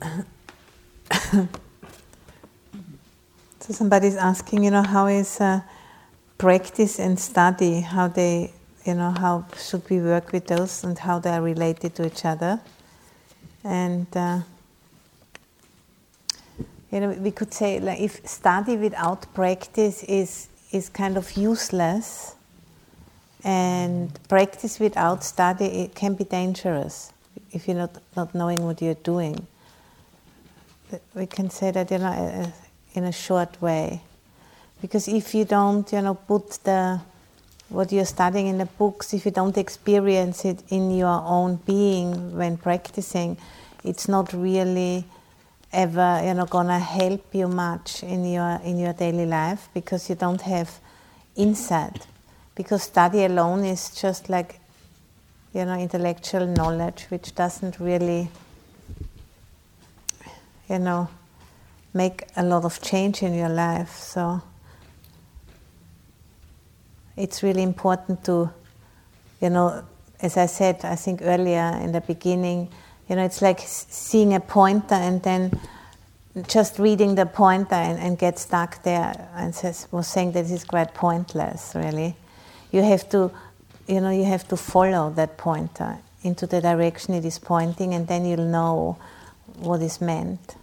[3.60, 5.60] so somebody's asking, you know, how is uh,
[6.38, 8.52] practice and study, how they,
[8.84, 12.24] you know, how should we work with those and how they are related to each
[12.24, 12.60] other?
[13.62, 14.40] And uh,
[16.90, 22.36] you know, we could say like if study without practice is is kind of useless,
[23.42, 27.12] and practice without study it can be dangerous
[27.52, 29.46] if you're not, not knowing what you're doing.
[31.14, 32.52] We can say that you know
[32.94, 34.00] in a short way,
[34.80, 37.00] because if you don't you know put the
[37.68, 42.36] what you're studying in the books, if you don't experience it in your own being
[42.36, 43.36] when practicing,
[43.82, 45.04] it's not really
[45.72, 50.14] ever you know gonna help you much in your in your daily life because you
[50.14, 50.70] don't have
[51.36, 52.06] insight.
[52.54, 54.60] Because study alone is just like
[55.52, 58.28] you know intellectual knowledge which doesn't really
[60.68, 61.08] you know
[61.94, 63.96] make a lot of change in your life.
[63.96, 64.42] So
[67.16, 68.50] it's really important to,
[69.40, 69.84] you know,
[70.20, 72.68] as I said, I think earlier in the beginning,
[73.08, 75.58] you know, it's like seeing a pointer and then
[76.48, 80.64] just reading the pointer and, and get stuck there and says, was saying that is
[80.64, 82.16] quite pointless, really.
[82.72, 83.30] You have to,
[83.86, 88.08] you know, you have to follow that pointer into the direction it is pointing and
[88.08, 88.98] then you'll know
[89.58, 90.56] what is meant.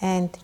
[0.00, 0.36] And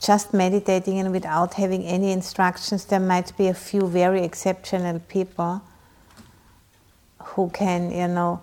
[0.00, 5.62] just meditating and without having any instructions, there might be a few very exceptional people
[7.22, 8.40] who can, you know,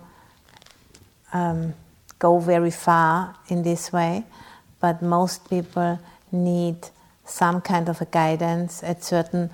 [1.32, 1.74] um,
[2.18, 4.24] go very far in this way,
[4.80, 5.98] but most people
[6.32, 6.76] need
[7.24, 9.50] some kind of a guidance at certain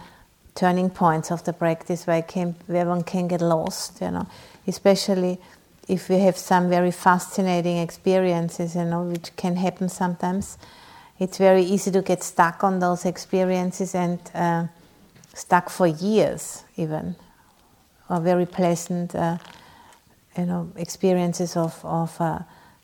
[0.55, 4.27] turning points of the practice where, can, where one can get lost, you know,
[4.67, 5.41] especially
[5.89, 10.59] if we have some very fascinating experiences, you know, which can happen sometimes
[11.19, 14.67] it's very easy to get stuck on those experiences and uh,
[15.35, 17.17] stuck for years, even,
[18.09, 19.39] or very pleasant, uh,
[20.37, 22.41] you know, experiences of of uh,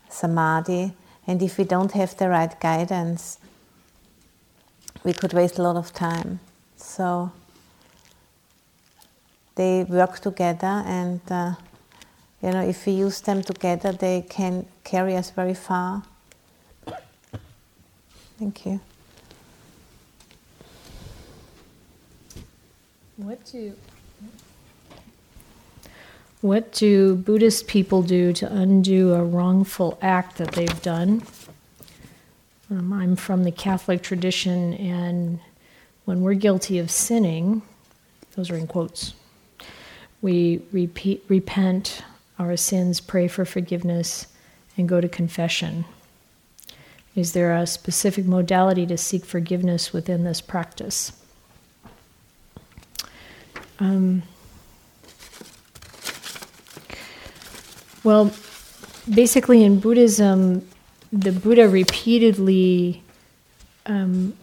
[0.09, 0.93] samadhi.
[1.27, 3.39] And if we don't have the right guidance,
[5.05, 6.41] we could waste a lot of time.
[6.77, 7.33] So
[9.57, 11.55] they work together, and uh,
[12.43, 16.03] you know, if we use them together, they can carry us very far.
[18.39, 18.81] Thank you.
[23.17, 23.75] What do
[26.41, 31.25] what do Buddhist people do to undo a wrongful act that they've done?
[32.71, 35.41] Um, I'm from the Catholic tradition, and
[36.05, 37.63] when we're guilty of sinning,
[38.37, 39.15] those are in quotes,
[40.23, 42.03] we repeat, repent
[42.39, 44.29] our sins, pray for forgiveness,
[44.77, 45.85] and go to confession.
[47.19, 51.11] Is there a specific modality to seek forgiveness within this practice?
[53.81, 54.23] Um,
[58.05, 58.31] well,
[59.13, 60.65] basically, in Buddhism,
[61.13, 63.03] the Buddha repeatedly
[63.87, 64.37] um,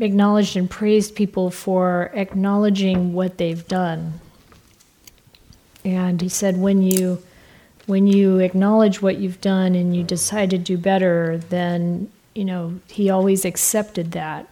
[0.00, 4.14] acknowledged and praised people for acknowledging what they've done.
[5.84, 7.22] And he said, when you
[7.86, 12.78] when you acknowledge what you've done and you decide to do better, then, you know,
[12.88, 14.48] he always accepted that.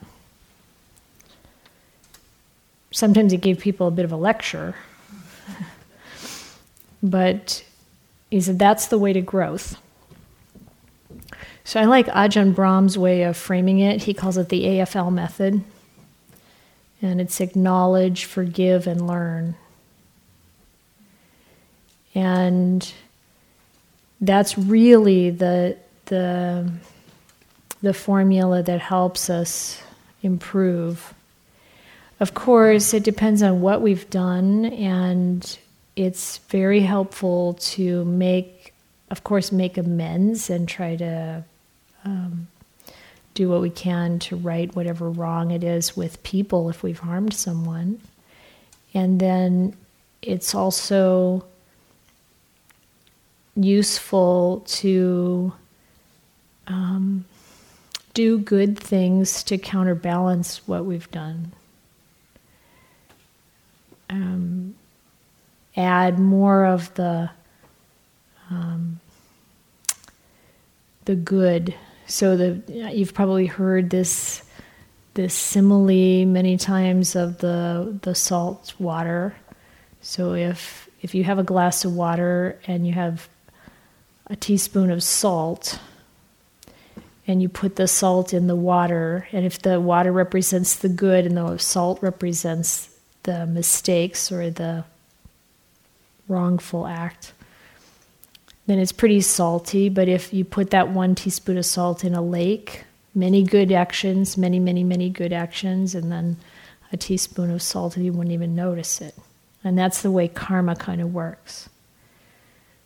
[2.90, 4.74] Sometimes he gave people a bit of a lecture.
[7.02, 7.64] but
[8.30, 9.80] he said that's the way to growth.
[11.62, 14.02] So I like Ajahn Brahm's way of framing it.
[14.02, 15.62] He calls it the AFL method.
[17.00, 19.54] And it's acknowledge, forgive, and learn.
[22.12, 22.92] And
[24.20, 25.76] that's really the
[26.06, 26.70] the
[27.82, 29.82] the formula that helps us
[30.22, 31.14] improve.
[32.18, 35.58] Of course, it depends on what we've done, and
[35.96, 38.74] it's very helpful to make,
[39.10, 41.42] of course, make amends and try to
[42.04, 42.48] um,
[43.32, 47.32] do what we can to right whatever wrong it is with people if we've harmed
[47.32, 48.00] someone.
[48.92, 49.74] And then
[50.20, 51.44] it's also
[53.56, 55.52] useful to
[56.66, 57.24] um,
[58.14, 61.52] do good things to counterbalance what we've done.
[64.08, 64.74] Um,
[65.76, 67.30] add more of the
[68.50, 69.00] um,
[71.04, 71.74] the good.
[72.06, 74.42] So the you've probably heard this
[75.14, 79.34] this simile many times of the the salt water.
[80.00, 83.28] So if if you have a glass of water and you have
[84.30, 85.80] a teaspoon of salt,
[87.26, 91.26] and you put the salt in the water, and if the water represents the good
[91.26, 92.88] and the salt represents
[93.24, 94.84] the mistakes or the
[96.28, 97.32] wrongful act,
[98.66, 99.88] then it's pretty salty.
[99.88, 102.84] But if you put that one teaspoon of salt in a lake,
[103.14, 106.36] many good actions, many, many, many good actions, and then
[106.92, 109.14] a teaspoon of salt, and you wouldn't even notice it.
[109.64, 111.68] And that's the way karma kind of works.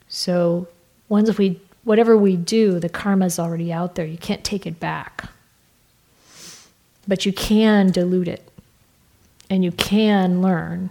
[0.09, 0.69] So
[1.15, 4.05] once we, whatever we do, the karma is already out there.
[4.05, 5.31] You can't take it back.
[7.07, 8.51] But you can dilute it,
[9.49, 10.91] and you can learn.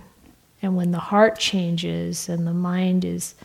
[0.62, 3.36] And when the heart changes and the mind is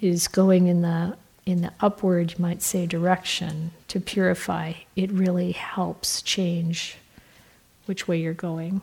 [0.00, 5.52] is going in the in the upward, you might say, direction to purify, it really
[5.52, 6.96] helps change
[7.84, 8.80] which way you're going.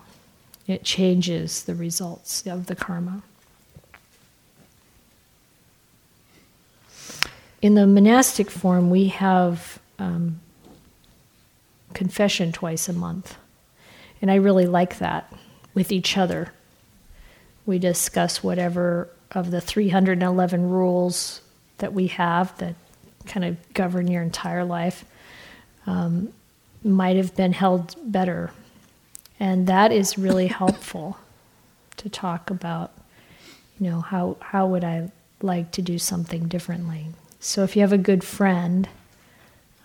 [0.67, 3.23] It changes the results of the karma.
[7.61, 10.39] In the monastic form, we have um,
[11.93, 13.35] confession twice a month.
[14.21, 15.33] And I really like that
[15.73, 16.53] with each other.
[17.65, 21.41] We discuss whatever of the 311 rules
[21.79, 22.75] that we have that
[23.25, 25.05] kind of govern your entire life
[25.85, 26.31] um,
[26.83, 28.51] might have been held better.
[29.39, 31.17] And that is really helpful
[31.97, 32.91] to talk about,
[33.79, 35.11] you know, how, how would I
[35.41, 37.07] like to do something differently?
[37.39, 38.89] So if you have a good friend,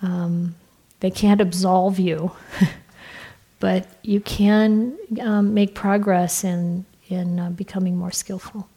[0.01, 0.55] um,
[1.01, 2.33] they can't absolve you,
[3.61, 8.69] but you can um, make progress in, in uh, becoming more skillful.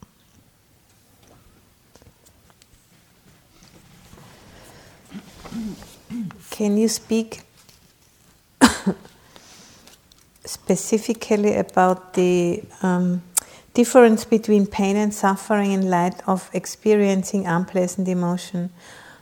[6.50, 7.42] Can you speak
[10.46, 13.22] specifically about the um,
[13.76, 18.72] difference between pain and suffering in light of experiencing unpleasant emotion?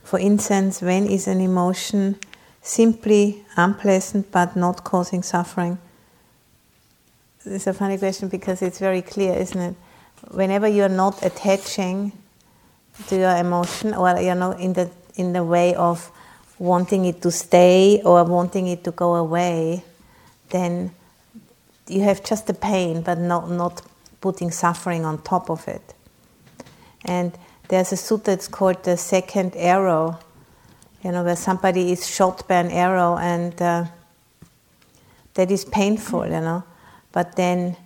[0.02, 2.16] For instance, when is an emotion
[2.62, 5.76] simply unpleasant but not causing suffering?
[7.44, 9.74] It's a funny question because it's very clear, isn't it?
[10.30, 12.12] Whenever you're not attaching
[13.08, 16.10] to your emotion, or you know, in the in the way of
[16.58, 19.84] wanting it to stay or wanting it to go away,
[20.50, 20.90] then
[21.88, 23.82] you have just the pain, but not, not
[24.24, 25.92] putting suffering on top of it.
[27.04, 27.30] And
[27.68, 30.18] there's a sutta that's called the second arrow,
[31.02, 33.84] you know, where somebody is shot by an arrow and uh,
[35.34, 36.64] that is painful, you know.
[37.12, 37.76] But then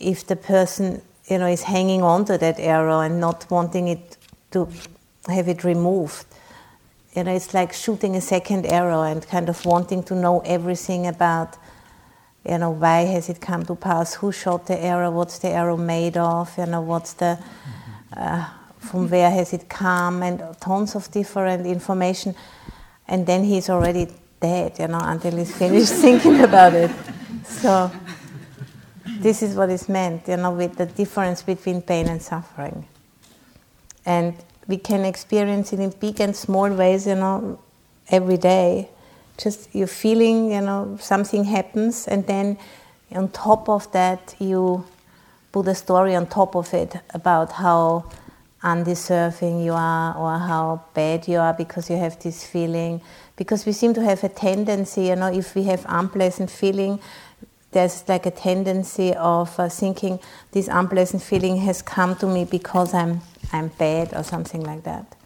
[0.00, 4.16] if the person, you know, is hanging on to that arrow and not wanting it
[4.50, 4.68] to
[5.28, 6.26] have it removed,
[7.14, 11.06] you know, it's like shooting a second arrow and kind of wanting to know everything
[11.06, 11.56] about,
[12.48, 15.76] you know, why has it come to pass, who shot the arrow, what's the arrow
[15.76, 17.38] made of, you know, what's the,
[18.16, 18.48] uh,
[18.78, 22.34] from where has it come, and tons of different information.
[23.06, 24.08] And then he's already
[24.40, 26.90] dead, you know, until he's finished thinking about it.
[27.44, 27.90] So,
[29.04, 32.86] this is what is meant, you know, with the difference between pain and suffering.
[34.06, 34.34] And
[34.66, 37.58] we can experience it in big and small ways, you know,
[38.08, 38.88] every day.
[39.42, 42.58] Just you're feeling, you know, something happens, and then
[43.12, 44.84] on top of that, you
[45.52, 48.04] put a story on top of it about how
[48.62, 53.00] undeserving you are or how bad you are because you have this feeling.
[53.36, 57.00] Because we seem to have a tendency, you know, if we have unpleasant feeling,
[57.72, 60.18] there's like a tendency of uh, thinking
[60.52, 63.20] this unpleasant feeling has come to me because I'm
[63.52, 65.16] I'm bad or something like that.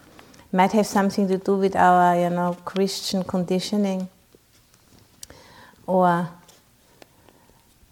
[0.55, 4.09] Might have something to do with our you know Christian conditioning,
[5.85, 6.29] or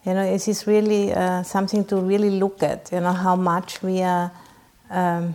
[0.07, 2.93] you know it is really uh, something to really look at.
[2.93, 4.31] You know how much we are
[4.91, 5.35] um,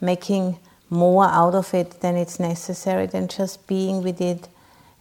[0.00, 0.56] making
[0.88, 4.48] more out of it than it's necessary than just being with it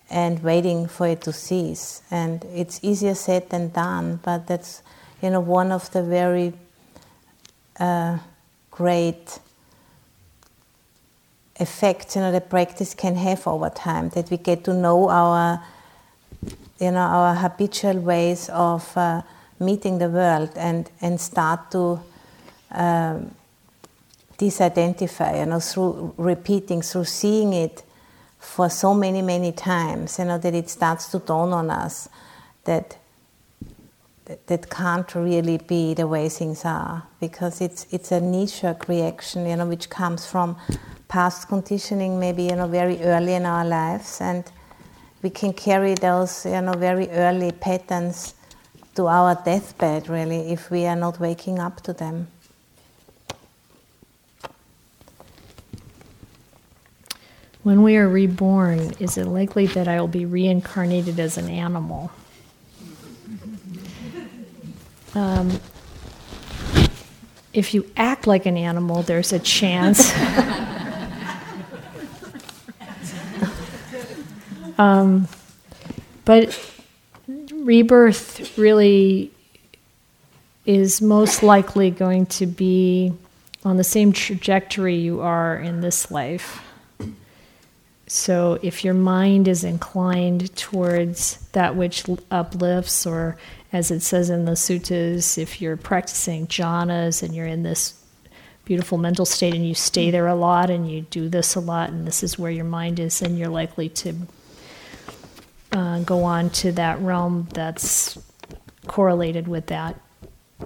[0.10, 2.02] and waiting for it to cease.
[2.12, 4.82] And it's easier said than done, but that's
[5.22, 6.52] you know one of the very
[7.80, 8.18] uh,
[8.70, 9.40] great
[11.60, 14.10] effects you know the practice can have over time.
[14.10, 15.64] That we get to know our
[16.80, 19.22] you know our habitual ways of uh,
[19.60, 22.00] meeting the world and and start to
[22.72, 23.36] um,
[24.38, 27.84] disidentify you know through repeating through seeing it
[28.44, 32.10] for so many, many times, you know, that it starts to dawn on us
[32.66, 32.98] that
[34.26, 39.46] that, that can't really be the way things are because it's it's a knee-jerk reaction,
[39.46, 40.56] you know, which comes from
[41.14, 44.44] past conditioning, maybe you know, very early in our lives, and
[45.22, 48.34] we can carry those you know very early patterns
[48.96, 52.28] to our deathbed, really, if we are not waking up to them.
[57.64, 62.12] when we are reborn, is it likely that I will be reincarnated as an animal?
[65.16, 65.60] Um,
[67.54, 70.12] if you act like an animal, there's a chance.
[74.78, 75.28] um,
[76.26, 76.60] but
[77.28, 79.32] rebirth really
[80.66, 83.14] is most likely going to be
[83.66, 86.62] on the same trajectory you are in this life.
[88.08, 93.38] So, if your mind is inclined towards that which uplifts, or
[93.72, 98.00] as it says in the suttas, if you're practicing jhanas and you're in this
[98.66, 101.90] beautiful mental state and you stay there a lot and you do this a lot,
[101.90, 104.14] and this is where your mind is, then you're likely to
[105.74, 108.18] uh, go on to that realm that's
[108.88, 110.00] correlated with that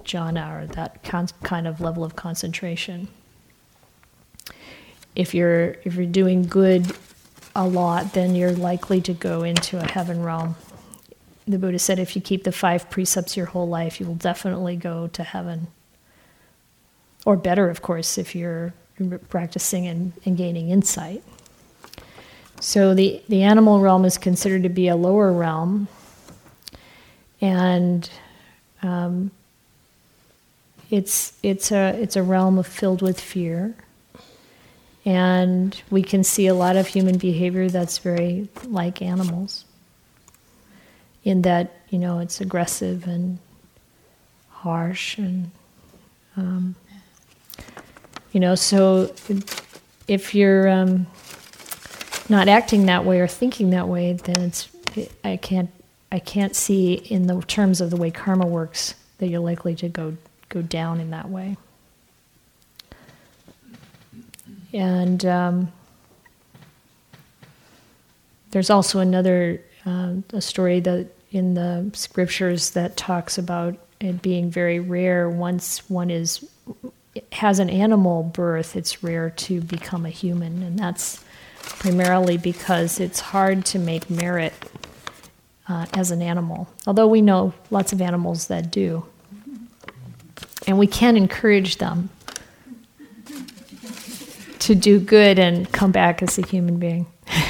[0.00, 3.08] jhana or that con- kind of level of concentration.
[5.16, 6.92] If you're if you're doing good
[7.56, 10.54] a lot, then you're likely to go into a heaven realm.
[11.46, 14.76] The Buddha said if you keep the five precepts your whole life, you will definitely
[14.76, 15.68] go to heaven.
[17.24, 18.74] Or better, of course, if you're
[19.28, 21.24] practicing and, and gaining insight.
[22.60, 25.88] So the, the animal realm is considered to be a lower realm.
[27.40, 28.08] And
[28.82, 29.30] um,
[30.90, 33.76] it's, it's, a, it's a realm filled with fear
[35.08, 39.64] and we can see a lot of human behavior that's very like animals,
[41.24, 43.38] in that, you know, it's aggressive and
[44.50, 45.50] harsh and,
[46.36, 46.74] um,
[48.32, 49.10] you know, so
[50.08, 51.06] if you're um,
[52.28, 54.68] not acting that way or thinking that way, then it's,
[55.24, 55.70] I can't,
[56.10, 59.88] I can't see in the terms of the way karma works that you're likely to
[59.88, 60.16] go,
[60.48, 61.56] go down in that way.
[64.72, 65.72] And um,
[68.50, 74.50] there's also another uh, a story that in the scriptures that talks about it being
[74.50, 76.48] very rare once one is
[77.32, 81.24] has an animal birth it's rare to become a human and that's
[81.68, 84.52] primarily because it's hard to make merit
[85.68, 89.04] uh, as an animal although we know lots of animals that do
[90.66, 92.10] and we can encourage them
[94.58, 97.06] to do good and come back as a human being.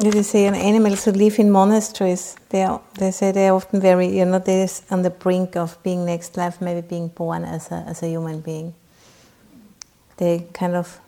[0.00, 4.24] They say animals who live in monasteries, they, are, they say they're often very, you
[4.24, 8.04] know, they're on the brink of being next life, maybe being born as a, as
[8.04, 8.74] a human being.
[10.18, 11.00] They kind of,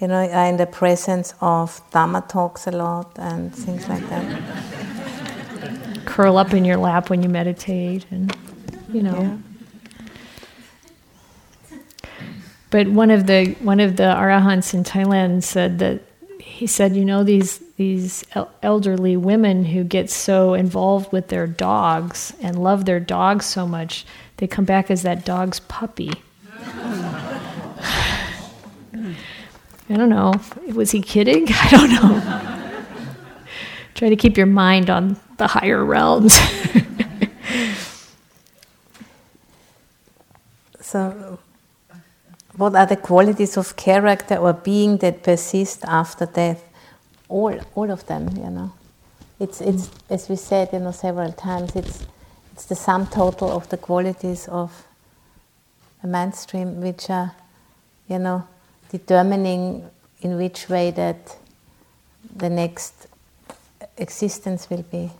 [0.00, 4.24] you know, are in the presence of Dharma talks a lot and things like that.
[6.06, 8.34] Curl up in your lap when you meditate and,
[8.92, 9.20] you know.
[9.20, 9.36] Yeah.
[12.70, 16.00] But one of the one of the arahants in Thailand said that
[16.40, 18.24] he said, you know, these these
[18.62, 24.06] elderly women who get so involved with their dogs and love their dogs so much,
[24.38, 26.12] they come back as that dog's puppy.
[29.90, 30.34] I don't know.
[30.74, 31.46] Was he kidding?
[31.50, 32.20] I don't know.
[33.94, 36.34] Try to keep your mind on the higher realms.
[40.80, 41.38] so
[42.56, 46.62] what are the qualities of character or being that persist after death?
[47.28, 48.72] All, all of them, you know.
[49.40, 52.06] It's, it's, as we said, you know, several times, it's,
[52.52, 54.86] it's the sum total of the qualities of
[56.02, 57.34] a mind stream which are,
[58.08, 58.46] you know,
[58.92, 61.36] determining in which way that
[62.36, 63.08] the next
[63.96, 65.10] existence will be.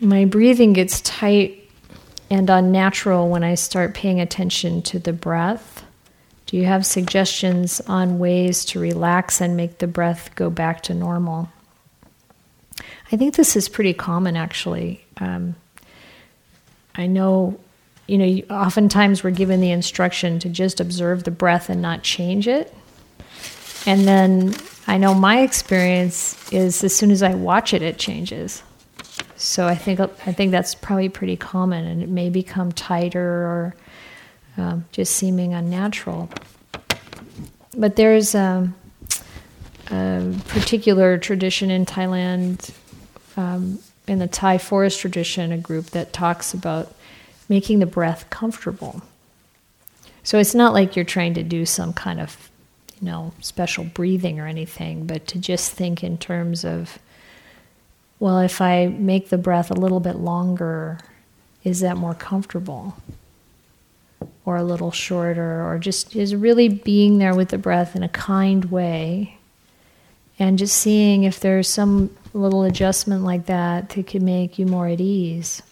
[0.00, 1.68] My breathing gets tight
[2.30, 5.84] and unnatural when I start paying attention to the breath.
[6.46, 10.94] Do you have suggestions on ways to relax and make the breath go back to
[10.94, 11.48] normal?
[13.10, 15.04] I think this is pretty common actually.
[15.18, 15.56] Um,
[16.94, 17.58] I know,
[18.06, 22.46] you know, oftentimes we're given the instruction to just observe the breath and not change
[22.46, 22.74] it.
[23.86, 24.54] And then
[24.86, 28.62] I know my experience is as soon as I watch it, it changes.
[29.36, 33.74] So I think I think that's probably pretty common, and it may become tighter or
[34.56, 36.30] um, just seeming unnatural.
[37.76, 38.74] But there's um,
[39.90, 42.72] a particular tradition in Thailand,
[43.36, 46.94] um, in the Thai forest tradition, a group that talks about
[47.48, 49.02] making the breath comfortable.
[50.22, 52.50] So it's not like you're trying to do some kind of,
[53.00, 56.98] you know, special breathing or anything, but to just think in terms of
[58.20, 60.98] well, if I make the breath a little bit longer,
[61.62, 62.96] is that more comfortable?
[64.46, 68.08] Or a little shorter, or just is really being there with the breath in a
[68.08, 69.38] kind way
[70.38, 74.88] and just seeing if there's some little adjustment like that that could make you more
[74.88, 75.62] at ease.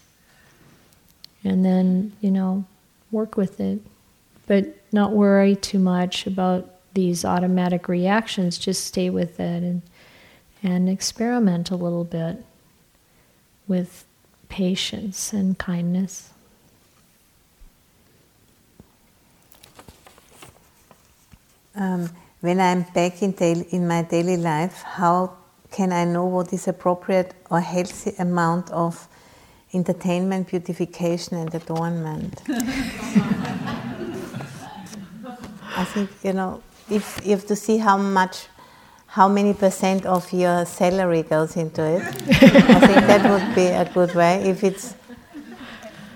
[1.43, 2.65] And then, you know,
[3.11, 3.79] work with it.
[4.47, 9.81] But not worry too much about these automatic reactions, just stay with it and
[10.61, 12.41] and experiment a little bit
[13.67, 14.05] with
[14.47, 16.29] patience and kindness.
[21.75, 22.09] Um,
[22.39, 25.33] when I'm back in, in my daily life, how
[25.71, 29.07] can I know what is appropriate or healthy amount of
[29.73, 32.41] entertainment, beautification, and adornment?
[35.75, 38.47] I think you know if you have to see how much,
[39.07, 42.01] how many percent of your salary goes into it.
[42.01, 44.49] I think that would be a good way.
[44.49, 44.95] If it's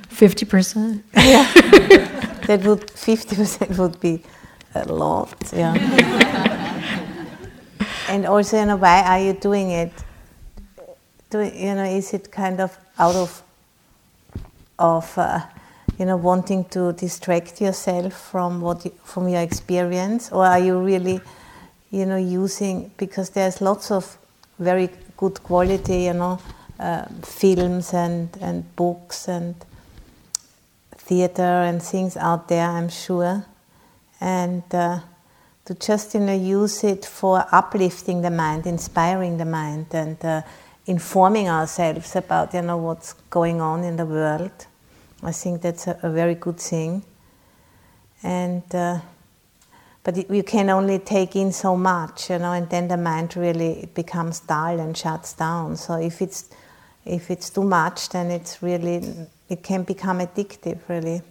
[0.10, 1.52] fifty percent, yeah,
[2.48, 4.24] that would fifty percent would be
[4.76, 5.36] a lot.
[5.54, 5.74] Yeah.
[8.10, 9.92] and also, you know, why are you doing it?
[11.30, 11.84] Do you know?
[11.84, 13.44] Is it kind of out of
[14.80, 15.42] of uh,
[15.98, 20.80] you know wanting to distract yourself from what you, from your experience, or are you
[20.80, 21.20] really
[21.92, 24.18] you know using because there's lots of
[24.60, 26.40] very good quality you know
[26.80, 29.56] uh, films and and books and
[30.96, 32.68] theater and things out there.
[32.68, 33.46] I'm sure,
[34.20, 34.64] and.
[34.72, 35.00] Uh,
[35.68, 40.42] to just you know use it for uplifting the mind, inspiring the mind, and uh,
[40.88, 44.66] informing ourselves about you know what's going on in the world.
[45.22, 47.04] I think that's a, a very good thing.
[48.24, 49.00] And uh,
[50.04, 53.90] but you can only take in so much, you know, and then the mind really
[53.94, 55.76] becomes dull and shuts down.
[55.76, 56.50] So if it's
[57.06, 61.22] if it's too much, then it's really it can become addictive, really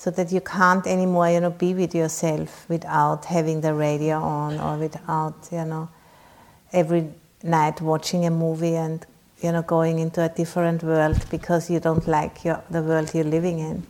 [0.00, 4.58] so that you can't anymore, you know, be with yourself without having the radio on
[4.58, 5.90] or without, you know,
[6.72, 7.06] every
[7.42, 9.04] night watching a movie and,
[9.42, 13.24] you know, going into a different world because you don't like your, the world you're
[13.24, 13.86] living in.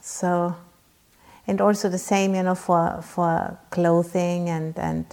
[0.00, 0.56] So,
[1.46, 5.04] and also the same, you know, for, for clothing and, and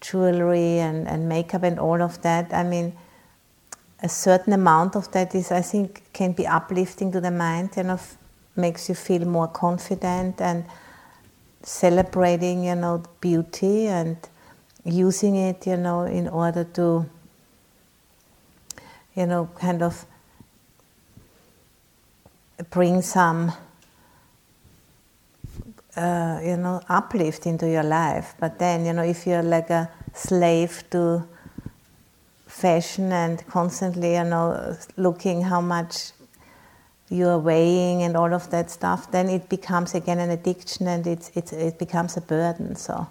[0.00, 2.52] jewelry and, and makeup and all of that.
[2.52, 2.92] I mean,
[4.02, 7.84] a certain amount of that is, I think, can be uplifting to the mind, you
[7.84, 8.00] know,
[8.56, 10.64] makes you feel more confident and
[11.62, 14.16] celebrating, you know, beauty and
[14.84, 17.06] using it, you know, in order to,
[19.14, 20.04] you know, kind of
[22.70, 23.52] bring some,
[25.96, 28.34] uh, you know, uplift into your life.
[28.40, 31.26] But then, you know, if you're like a slave to
[32.46, 36.12] fashion and constantly, you know, looking how much
[37.08, 41.30] you're weighing and all of that stuff, then it becomes again an addiction and it's,
[41.34, 42.74] it's, it becomes a burden.
[42.74, 43.06] So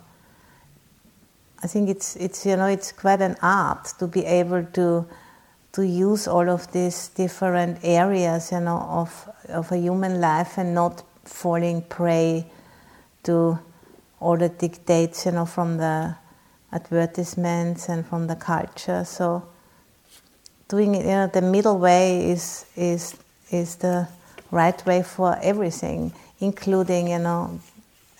[1.63, 5.05] I think it's, it's, you know, it's quite an art to be able to,
[5.73, 10.73] to use all of these different areas, you know, of, of a human life and
[10.73, 12.45] not falling prey
[13.23, 13.59] to
[14.19, 16.15] all the dictates, you know, from the
[16.71, 19.03] advertisements and from the culture.
[19.03, 19.47] So
[20.67, 23.15] doing it, you know, the middle way is, is
[23.51, 24.07] is the
[24.49, 27.59] right way for everything, including, you know,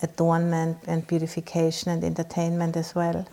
[0.02, 3.26] adornment and beautification and entertainment as well.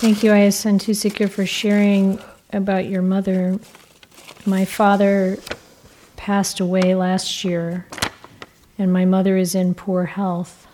[0.00, 2.18] Thank you, Ayya Santussika, for sharing
[2.52, 3.58] about your mother.
[4.46, 5.38] My father
[6.16, 7.86] passed away last year,
[8.78, 10.66] and my mother is in poor health.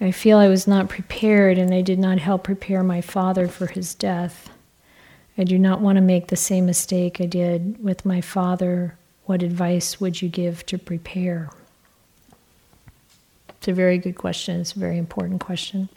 [0.00, 3.66] I feel I was not prepared, and I did not help prepare my father for
[3.66, 4.50] his death.
[5.36, 8.96] I do not want to make the same mistake I did with my father.
[9.26, 11.50] What advice would you give to prepare?
[13.50, 14.60] It's a very good question.
[14.60, 15.88] It's a very important question.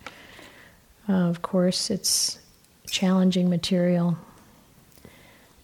[1.08, 2.40] Uh, of course, it's
[2.92, 4.18] challenging material.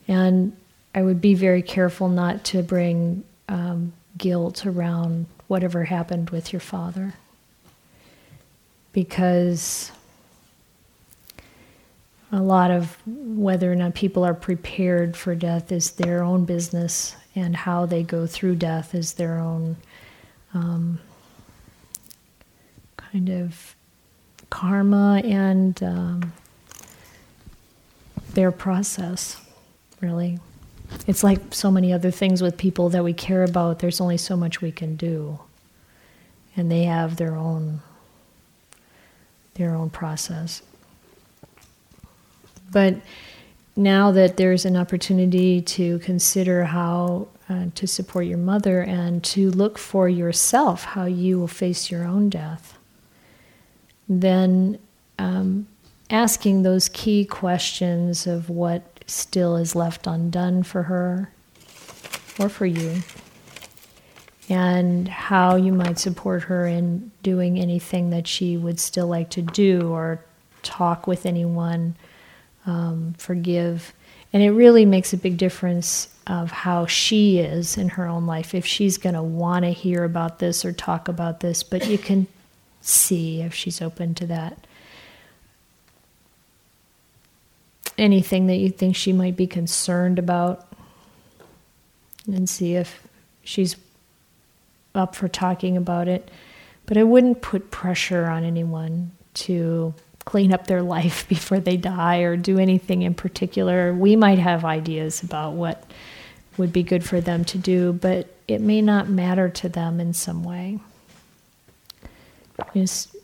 [0.08, 0.56] And
[0.96, 6.60] I would be very careful not to bring um, guilt around whatever happened with your
[6.60, 7.13] father.
[8.94, 9.92] Because
[12.32, 17.16] a lot of whether or not people are prepared for death is their own business,
[17.36, 19.78] and how they go through death is their own
[20.54, 21.00] um,
[22.98, 23.76] kind of
[24.50, 26.34] karma and um,
[28.38, 29.41] their process,
[30.00, 30.38] really.
[31.08, 34.38] It's like so many other things with people that we care about, there's only so
[34.38, 35.39] much we can do.
[36.56, 37.82] And they have their own
[39.56, 40.62] their own process.
[42.71, 42.97] But
[43.76, 49.50] now that there's an opportunity to consider how uh, to support your mother and to
[49.50, 52.78] look for yourself how you will face your own death,
[54.08, 54.78] then
[55.17, 55.65] um,
[56.10, 61.32] asking those key questions of what still is left undone for her
[62.39, 63.02] or for you,
[64.50, 69.41] and how you might support her in doing anything that she would still like to
[69.41, 70.24] do or
[70.63, 71.96] talk with anyone,
[72.65, 73.93] um, forgive.
[74.32, 78.54] And it really makes a big difference of how she is in her own life
[78.54, 81.98] if she's going to want to hear about this or talk about this, but you
[81.98, 82.28] can
[82.82, 84.67] see if she's open to that.
[87.98, 90.68] Anything that you think she might be concerned about,
[92.28, 93.08] and see if
[93.44, 93.76] she's
[94.94, 96.30] up for talking about it.
[96.86, 99.94] But I wouldn't put pressure on anyone to
[100.26, 103.94] clean up their life before they die or do anything in particular.
[103.94, 105.84] We might have ideas about what
[106.58, 110.14] would be good for them to do, but it may not matter to them in
[110.14, 110.80] some way.
[112.74, 113.16] Just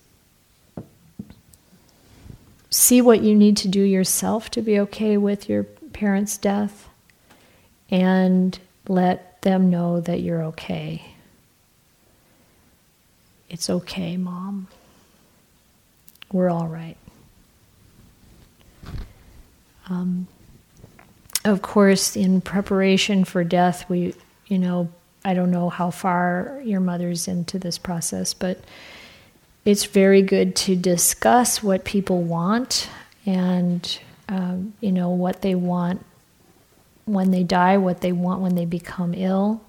[2.74, 6.90] see what you need to do yourself to be okay with your parents' death
[7.92, 8.58] and
[8.88, 11.14] let them know that you're okay.
[13.48, 14.68] It's okay, mom.
[16.32, 16.98] We're all right.
[19.88, 20.28] Um,
[21.46, 24.16] of course, in preparation for death, we,
[24.48, 24.90] you know,
[25.24, 28.60] I don't know how far your mother's into this process, but
[29.66, 32.90] it's very good to discuss what people want
[33.26, 36.06] and um, you know what they want
[37.06, 39.62] when they die, what they want when they become ill.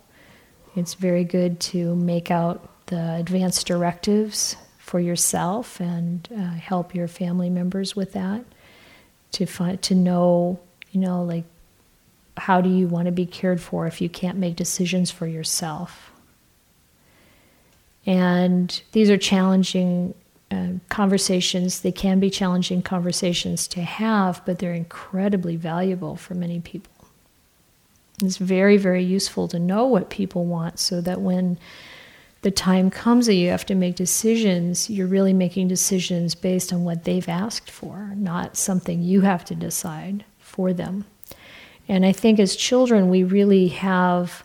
[0.76, 7.08] It's very good to make out the advance directives for yourself and uh, help your
[7.08, 8.44] family members with that.
[9.32, 10.60] To find to know,
[10.92, 11.44] you know, like
[12.36, 16.12] how do you want to be cared for if you can't make decisions for yourself?
[18.06, 20.14] And these are challenging
[20.50, 21.80] uh, conversations.
[21.80, 26.92] They can be challenging conversations to have, but they're incredibly valuable for many people.
[28.22, 31.58] It's very, very useful to know what people want so that when
[32.42, 36.84] the time comes that you have to make decisions, you're really making decisions based on
[36.84, 41.06] what they've asked for, not something you have to decide for them.
[41.88, 44.44] And I think as children, we really have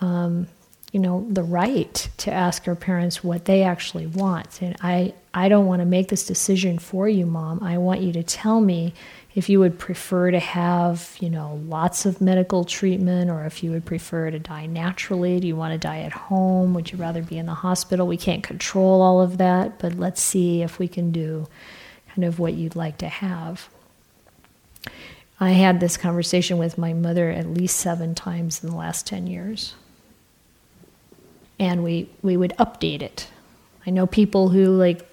[0.00, 0.48] um,
[0.92, 4.62] you know the right to ask our parents what they actually want.
[4.62, 7.62] And i i don't want to make this decision for you mom.
[7.62, 8.94] I want you to tell me
[9.34, 13.70] if you would prefer to have you know lots of medical treatment or if you
[13.70, 15.40] would prefer to die naturally.
[15.40, 16.74] Do you want to die at home?
[16.74, 18.06] Would you rather be in the hospital?
[18.06, 21.46] We can't control all of that but let's see if we can do
[22.14, 23.68] kind of what you'd like to have.
[25.40, 29.28] I had this conversation with my mother at least seven times in the last 10
[29.28, 29.74] years
[31.58, 33.28] and we we would update it.
[33.86, 35.06] I know people who like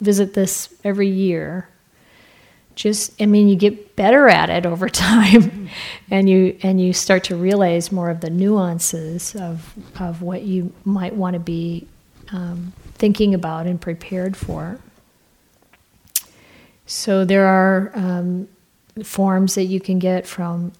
[0.00, 1.68] visit this every year.
[2.74, 5.68] Just I mean you get better at it over time
[6.10, 10.72] and you and you start to realize more of the nuances of of what you
[10.84, 11.86] might want to be
[12.30, 14.78] um, thinking about and prepared for.
[16.86, 18.48] So there are um,
[19.04, 20.72] forms that you can get from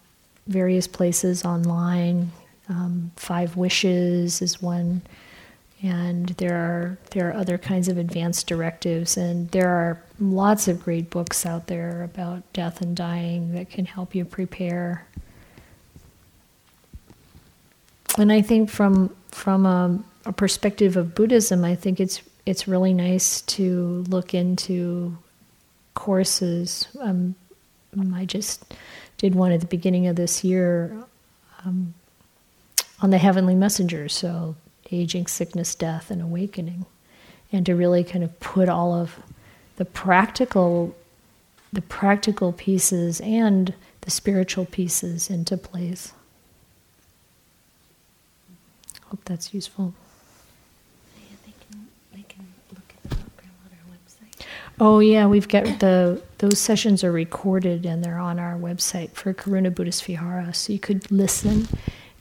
[0.46, 2.33] various places online,
[2.73, 5.03] um, Five Wishes is one,
[5.83, 10.83] and there are there are other kinds of advanced directives, and there are lots of
[10.83, 15.07] great books out there about death and dying that can help you prepare.
[18.17, 22.95] And I think from from a, a perspective of Buddhism, I think it's it's really
[22.95, 25.19] nice to look into
[25.95, 26.89] courses.
[27.01, 27.35] Um,
[28.15, 28.75] I just
[29.19, 31.05] did one at the beginning of this year
[31.67, 31.93] um,
[33.01, 34.55] on the heavenly messengers, so
[34.91, 36.87] aging, sickness, death, and awakening,
[37.51, 39.19] and to really kind of put all of
[39.77, 40.95] the practical,
[41.73, 46.13] the practical pieces and the spiritual pieces into place.
[49.07, 49.95] Hope that's useful.
[54.81, 59.33] Oh yeah, we've got the those sessions are recorded and they're on our website for
[59.33, 61.69] Karuna Buddhist Vihara, so you could listen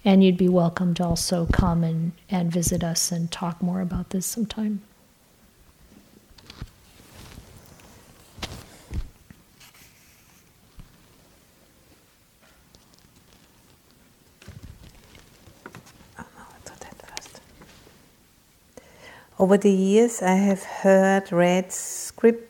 [0.04, 4.10] and you'd be welcome to also come and, and visit us and talk more about
[4.10, 4.82] this sometime.
[19.42, 22.48] Over the years, I have heard, read script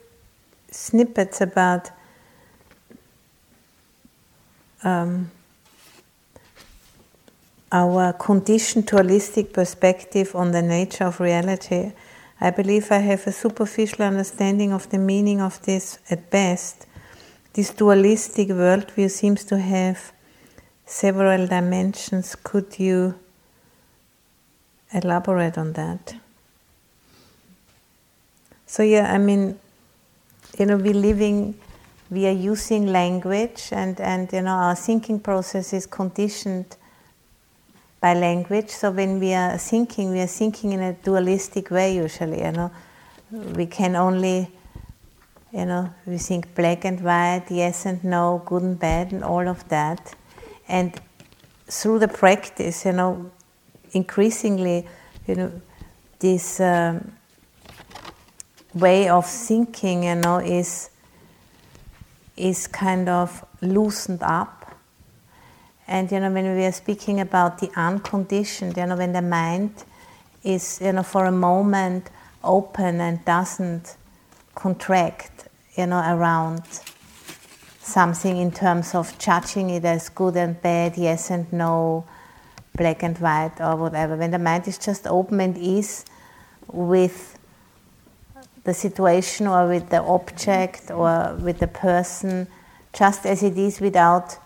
[0.71, 1.89] snippets about
[4.83, 5.31] um,
[7.71, 11.93] our conditioned dualistic perspective on the nature of reality.
[12.39, 16.85] I believe I have a superficial understanding of the meaning of this at best.
[17.53, 20.11] This dualistic worldview seems to have
[20.85, 22.35] several dimensions.
[22.43, 23.15] Could you
[24.91, 26.15] elaborate on that?
[28.65, 29.59] So yeah, I mean,
[30.57, 31.55] you know, we're living,
[32.09, 36.75] we are using language, and and you know, our thinking process is conditioned
[38.01, 38.69] by language.
[38.69, 42.41] So when we are thinking, we are thinking in a dualistic way usually.
[42.43, 42.71] You know,
[43.31, 44.49] we can only,
[45.53, 49.47] you know, we think black and white, yes and no, good and bad, and all
[49.47, 50.15] of that.
[50.67, 50.99] And
[51.67, 53.31] through the practice, you know,
[53.93, 54.87] increasingly,
[55.27, 55.61] you know,
[56.19, 56.59] this.
[56.59, 57.13] Um,
[58.73, 60.89] way of thinking, you know, is
[62.37, 64.60] is kind of loosened up.
[65.91, 69.83] And you know, when we are speaking about the unconditioned, you know, when the mind
[70.41, 72.09] is, you know, for a moment
[72.45, 73.97] open and doesn't
[74.55, 76.63] contract, you know, around
[77.81, 82.05] something in terms of judging it as good and bad, yes and no,
[82.73, 84.15] black and white, or whatever.
[84.15, 86.05] When the mind is just open and is
[86.71, 87.37] with
[88.63, 92.47] the situation or with the object or with the person
[92.93, 94.37] just as it is without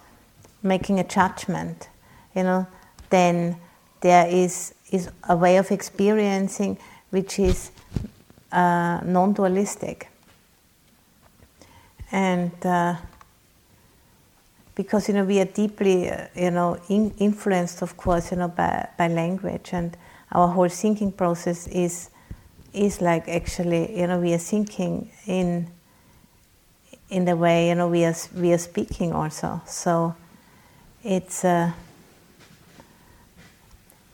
[0.65, 1.89] making a judgment
[2.35, 2.67] you know
[3.09, 3.55] then
[4.01, 6.77] there is is a way of experiencing
[7.11, 7.71] which is
[8.51, 10.09] uh, non-dualistic
[12.11, 12.95] and uh,
[14.75, 18.47] because you know we are deeply uh, you know in, influenced of course you know
[18.47, 19.97] by, by language and
[20.31, 22.09] our whole thinking process is
[22.75, 25.67] is like actually, you know, we are thinking in
[27.09, 29.61] in the way you know we are we are speaking also.
[29.65, 30.15] So
[31.05, 31.73] it's a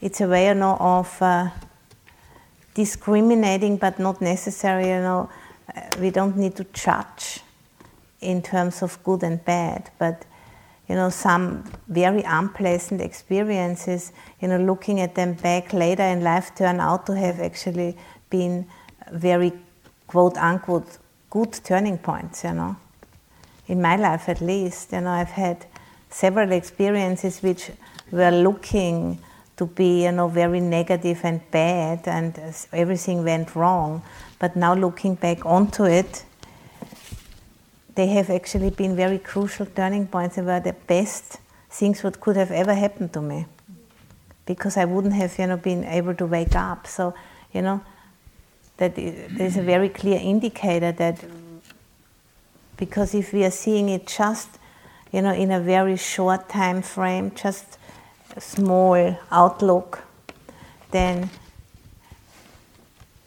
[0.02, 1.50] it's a way you know of uh,
[2.74, 4.90] discriminating, but not necessarily.
[4.90, 5.30] You know,
[6.00, 7.40] we don't need to judge
[8.20, 10.26] in terms of good and bad, but
[10.90, 14.12] you know some very unpleasant experiences.
[14.42, 17.98] You know, looking at them back later in life, turn out to have actually
[18.30, 18.68] been
[19.14, 19.54] very
[20.08, 20.98] quote unquote
[21.30, 22.76] good turning points, you know.
[23.68, 25.66] In my life at least, you know, I've had
[26.12, 27.72] several experiences which
[28.12, 29.20] were looking
[29.58, 32.40] to be, you know, very negative and bad and
[32.74, 34.02] everything went wrong.
[34.40, 36.26] But now looking back onto it,
[37.96, 42.36] they have actually been very crucial turning points and were the best things what could
[42.36, 43.46] have ever happened to me.
[44.46, 46.88] Because I wouldn't have, you know, been able to wake up.
[46.88, 47.14] So,
[47.54, 47.82] you know,
[48.78, 51.24] that there's a very clear indicator that
[52.78, 54.50] because if we are seeing it just
[55.12, 57.78] you know in a very short time frame just
[58.36, 60.04] a small outlook
[60.92, 61.30] then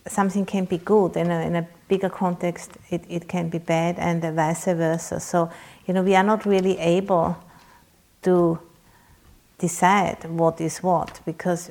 [0.06, 3.98] something can be good in a, in a bigger context it, it can be bad
[3.98, 5.50] and vice versa so
[5.86, 7.36] you know we are not really able
[8.22, 8.58] to
[9.58, 11.70] decide what is what because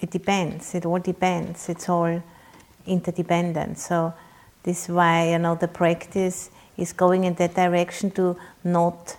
[0.00, 0.74] it depends.
[0.74, 1.68] It all depends.
[1.68, 2.22] It's all
[2.86, 3.78] interdependent.
[3.78, 4.14] So
[4.62, 9.16] this is why you know the practice is going in that direction to not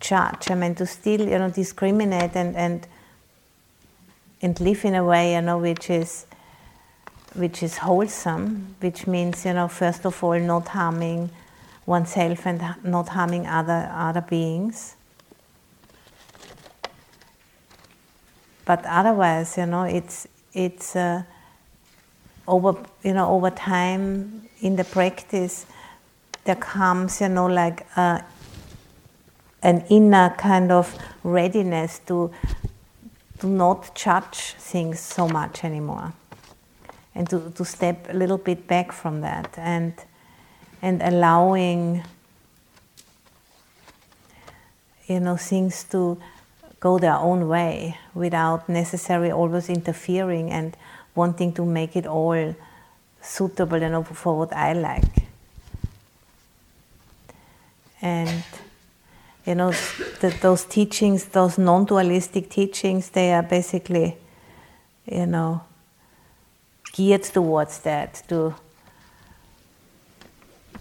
[0.00, 0.50] judge.
[0.50, 2.86] I mean to still you know discriminate and and
[4.42, 6.26] and live in a way you know which is
[7.34, 11.30] which is wholesome, which means you know first of all not harming
[11.84, 14.96] oneself and not harming other other beings.
[18.64, 21.22] But otherwise, you know, it's it's uh,
[22.48, 25.66] over you know over time in the practice
[26.46, 28.20] there comes you know like uh,
[29.62, 32.30] an inner kind of readiness to
[33.38, 36.12] to not judge things so much anymore
[37.14, 39.92] and to, to step a little bit back from that and
[40.82, 42.02] and allowing
[45.06, 46.18] you know things to
[46.80, 50.76] go their own way without necessarily always interfering and
[51.14, 52.54] wanting to make it all
[53.20, 55.15] suitable you know, for what I like.
[58.02, 58.42] And
[59.46, 59.72] you know,
[60.40, 64.16] those teachings, those non-dualistic teachings, they are basically,
[65.04, 65.62] you know,
[66.92, 68.54] geared towards that to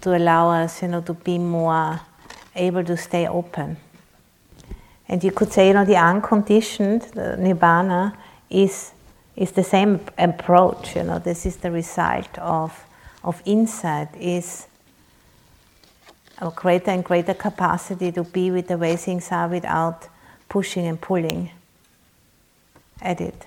[0.01, 1.99] to allow us, you know, to be more
[2.55, 3.77] able to stay open.
[5.07, 8.17] And you could say, you know, the unconditioned the nirvana
[8.49, 8.91] is
[9.35, 10.95] is the same approach.
[10.95, 12.71] You know, this is the result of
[13.23, 14.67] of insight is
[16.39, 20.07] a greater and greater capacity to be with the way things are without
[20.49, 21.51] pushing and pulling
[23.01, 23.45] at it.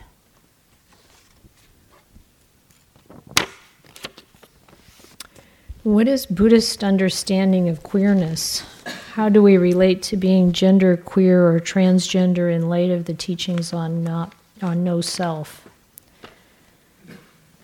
[5.85, 8.63] What is Buddhist understanding of queerness?
[9.15, 13.73] How do we relate to being gender queer or transgender in light of the teachings
[13.73, 15.67] on not on no self?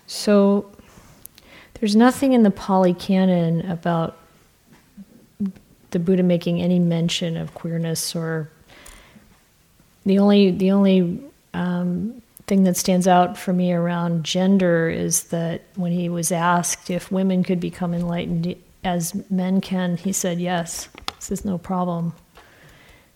[0.07, 0.71] So
[1.75, 4.17] there's nothing in the Pali Canon about
[5.95, 8.51] the Buddha making any mention of queerness or
[10.05, 11.23] the only the only
[11.55, 16.91] um, thing that stands out for me around gender is that when he was asked
[16.91, 20.89] if women could become enlightened as men can, he said yes.
[21.17, 22.13] This is no problem.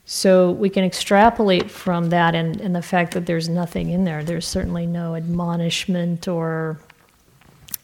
[0.07, 4.25] So we can extrapolate from that and, and the fact that there's nothing in there.
[4.25, 6.79] There's certainly no admonishment or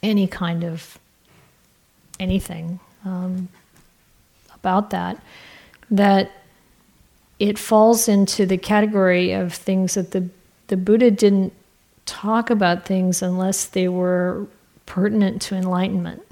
[0.03, 0.99] any kind of
[2.21, 3.49] anything um,
[4.65, 5.23] about that.
[5.91, 6.31] That
[7.39, 10.29] it falls into the category of things that the
[10.69, 11.53] the Buddha didn't
[12.07, 14.47] talk about things unless they were
[14.87, 16.23] pertinent to enlightenment.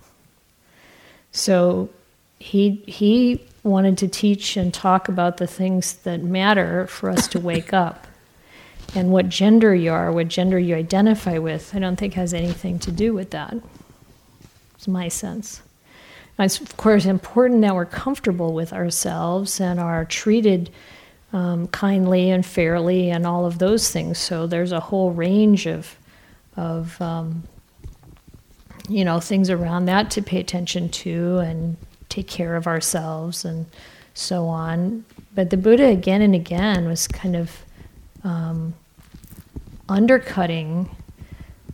[1.33, 1.91] So
[2.39, 7.41] he he wanted to teach and talk about the things that matter for us to
[7.41, 8.07] wake up.
[8.95, 12.79] And what gender you are, what gender you identify with, I don't think has anything
[12.81, 13.55] to do with that.
[14.75, 15.63] It's my sense.
[16.39, 20.71] It's of course important that we're comfortable with ourselves and are treated
[21.33, 24.19] um, kindly and fairly and all of those things.
[24.19, 25.97] So there's a whole range of
[26.57, 27.45] of um,
[28.89, 31.77] you know things around that to pay attention to and
[32.09, 33.67] take care of ourselves and
[34.15, 35.05] so on.
[35.35, 37.65] But the Buddha again and again was kind of
[38.25, 38.75] um,
[39.89, 40.95] undercutting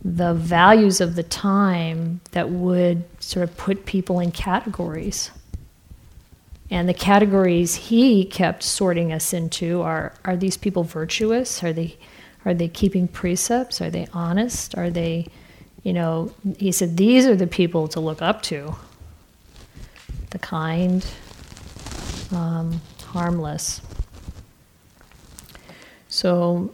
[0.03, 5.31] the values of the time that would sort of put people in categories.
[6.71, 11.63] And the categories he kept sorting us into are are these people virtuous?
[11.63, 11.97] Are they
[12.45, 13.81] are they keeping precepts?
[13.81, 14.77] Are they honest?
[14.77, 15.27] Are they,
[15.83, 18.75] you know, he said these are the people to look up to.
[20.29, 21.05] The kind,
[22.31, 23.81] um, harmless.
[26.07, 26.73] So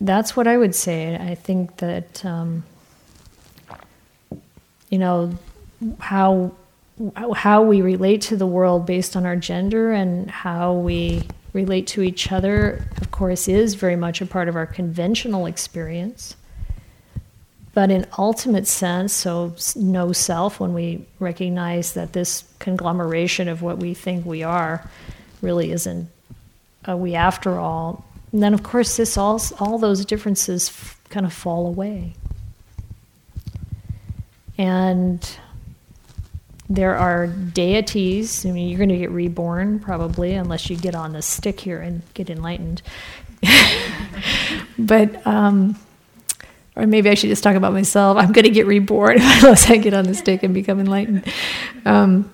[0.00, 1.16] that's what I would say.
[1.16, 2.64] I think that, um,
[4.90, 5.38] you know,
[5.98, 6.52] how
[7.34, 12.02] how we relate to the world based on our gender and how we relate to
[12.02, 16.34] each other, of course, is very much a part of our conventional experience.
[17.72, 23.78] But in ultimate sense, so no self, when we recognize that this conglomeration of what
[23.78, 24.88] we think we are
[25.40, 26.08] really isn't
[26.84, 31.26] a we after all, and then of course this all all those differences f- kind
[31.26, 32.14] of fall away.
[34.56, 35.38] And
[36.68, 38.44] there are deities.
[38.44, 41.80] I mean, you're going to get reborn probably, unless you get on the stick here
[41.80, 42.82] and get enlightened.
[44.78, 45.76] but, um,
[46.76, 48.18] or maybe I should just talk about myself.
[48.18, 51.32] I'm going to get reborn unless I get on the stick and become enlightened.
[51.86, 52.30] Um,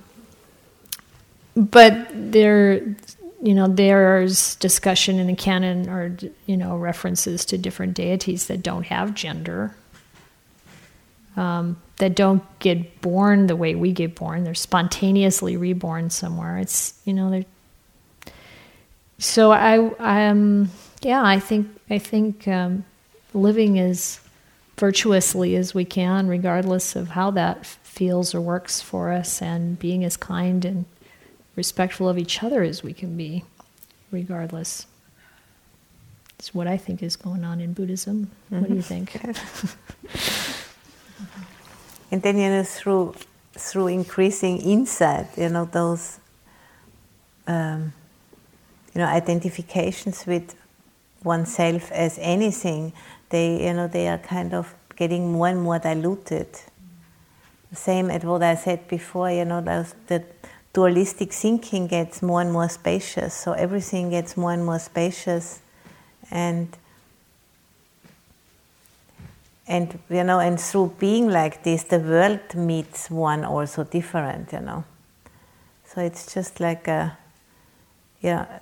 [1.55, 2.97] but there,
[3.45, 8.63] you know, there's discussion in the canon or you know references to different deities that
[8.63, 9.77] don't have gender.
[11.37, 14.45] Um, that don't get born the way we get born.
[14.45, 16.57] They're spontaneously reborn somewhere.
[16.57, 17.45] It's you know they're.
[19.19, 20.71] So I um
[21.03, 22.87] yeah I think I think um,
[23.35, 24.21] living as
[24.79, 30.03] virtuously as we can, regardless of how that feels or works for us, and being
[30.03, 30.87] as kind and
[31.57, 33.45] respectful of each other as we can be,
[34.11, 34.87] regardless.
[36.39, 38.31] It's what I think is going on in Buddhism.
[38.51, 38.61] Mm-hmm.
[38.61, 39.05] What do you mm-hmm.
[39.05, 40.59] think?
[42.11, 43.15] and then you know through
[43.53, 46.19] through increasing insight, you know those
[47.47, 47.93] um,
[48.95, 50.55] you know identifications with
[51.23, 52.93] oneself as anything,
[53.31, 56.49] they you know they are kind of getting more and more diluted.
[57.73, 60.23] Same as what I said before, you know, those, the
[60.75, 65.61] dualistic thinking gets more and more spacious, so everything gets more and more spacious,
[66.31, 66.77] and
[69.67, 74.61] and you know and through being like this the world meets one also different you
[74.61, 74.85] know.
[75.87, 77.17] So it's just like a
[78.21, 78.61] yeah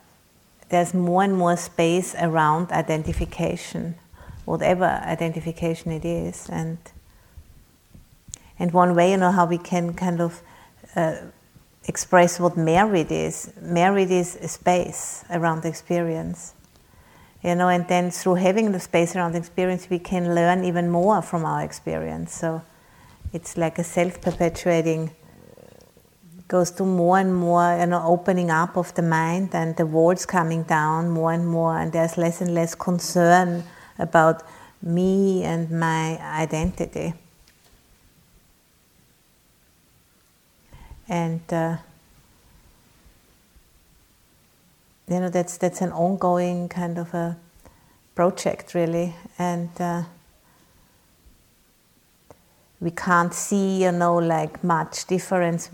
[0.69, 3.97] there's more and more space around identification
[4.45, 6.49] whatever identification it is.
[6.49, 6.79] And
[8.59, 10.43] and one way you know how we can kind of
[10.97, 11.17] uh,
[11.89, 16.55] express what merit is merit is space around experience.
[17.43, 21.23] You know, and then through having the space around experience, we can learn even more
[21.23, 22.33] from our experience.
[22.33, 22.63] So
[23.33, 25.11] it's like a self-perpetuating
[26.47, 30.27] goes to more and more you know opening up of the mind and the walls
[30.27, 31.79] coming down more and more.
[31.79, 33.65] And there's less and less concern
[33.99, 34.43] about
[34.83, 37.15] me and my identity
[41.13, 41.77] and uh,
[45.09, 47.37] you know that's that's an ongoing kind of a
[48.15, 50.03] project really and uh,
[52.83, 55.71] we can't see, you know, like much difference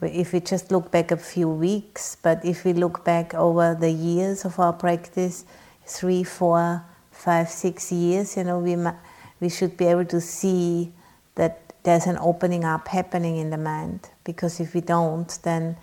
[0.00, 2.16] if we just look back a few weeks.
[2.20, 5.44] But if we look back over the years of our practice,
[5.84, 8.74] three, four, five, six years, you know, we
[9.38, 10.92] we should be able to see
[11.34, 14.08] that there's an opening up happening in the mind.
[14.24, 15.76] Because if we don't, then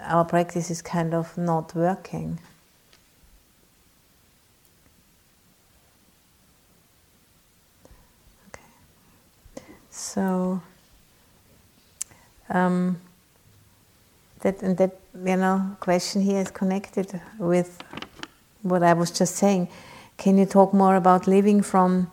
[0.00, 2.38] our practice is kind of not working.
[8.48, 8.62] Okay.
[9.90, 10.62] So
[12.48, 13.00] um,
[14.40, 17.82] that and that you know question here is connected with
[18.62, 19.68] what I was just saying.
[20.16, 22.08] Can you talk more about living from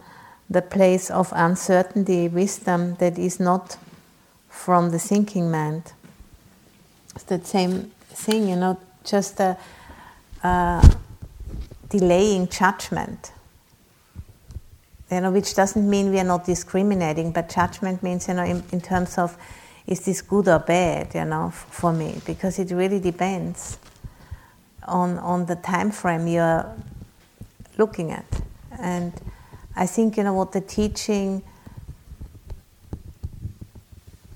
[0.50, 3.78] the place of uncertainty, wisdom that is not
[4.50, 5.94] from the thinking mind?
[7.16, 9.58] It's that same thing, you know, just a,
[10.44, 10.98] a
[11.90, 13.32] delaying judgment.
[15.12, 18.64] You know, which doesn't mean we are not discriminating, but judgment means, you know, in,
[18.72, 19.38] in terms of
[19.88, 23.78] is this good or bad, you know, f- for me, because it really depends
[24.88, 26.66] on on the time frame you're
[27.78, 28.42] looking at,
[28.80, 29.14] and
[29.76, 31.44] I think you know what the teaching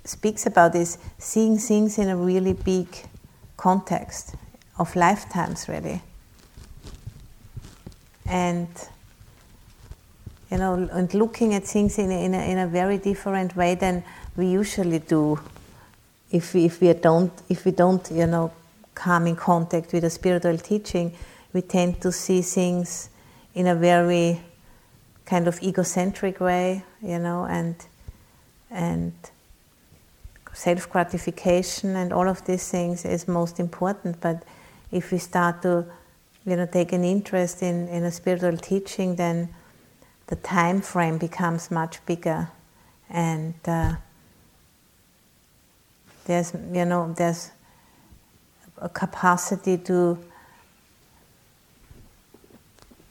[0.03, 2.87] speaks about is seeing things in a really big
[3.55, 4.35] context
[4.77, 6.01] of lifetimes, really,
[8.25, 8.67] and
[10.51, 13.75] you know, and looking at things in a, in a, in a very different way
[13.75, 14.03] than
[14.35, 15.39] we usually do
[16.31, 18.51] if we, if we don't if we don't you know
[18.93, 21.13] come in contact with a spiritual teaching.
[21.53, 23.09] We tend to see things
[23.55, 24.41] in a very
[25.29, 27.75] kind of egocentric way you know and
[28.71, 29.13] and
[30.53, 34.19] self gratification and all of these things is most important.
[34.19, 34.43] But
[34.91, 35.85] if we start to
[36.45, 39.49] you know take an interest in in a spiritual teaching then
[40.27, 42.49] the time frame becomes much bigger.
[43.09, 43.95] And uh,
[46.25, 47.51] there's you know there's
[48.77, 50.17] a capacity to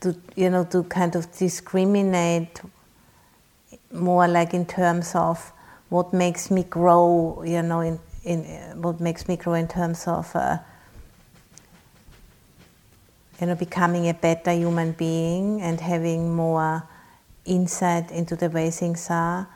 [0.00, 2.60] to you know to kind of discriminate
[3.92, 5.52] more like in terms of
[5.88, 8.40] what makes me grow you know in in
[8.80, 10.58] what makes me grow in terms of uh,
[13.40, 16.82] you know becoming a better human being and having more
[17.44, 19.48] insight into the way things are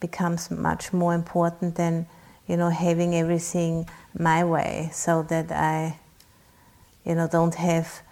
[0.00, 2.06] becomes much more important than
[2.46, 3.88] you know having everything
[4.18, 5.98] my way so that I
[7.04, 8.02] you know don't have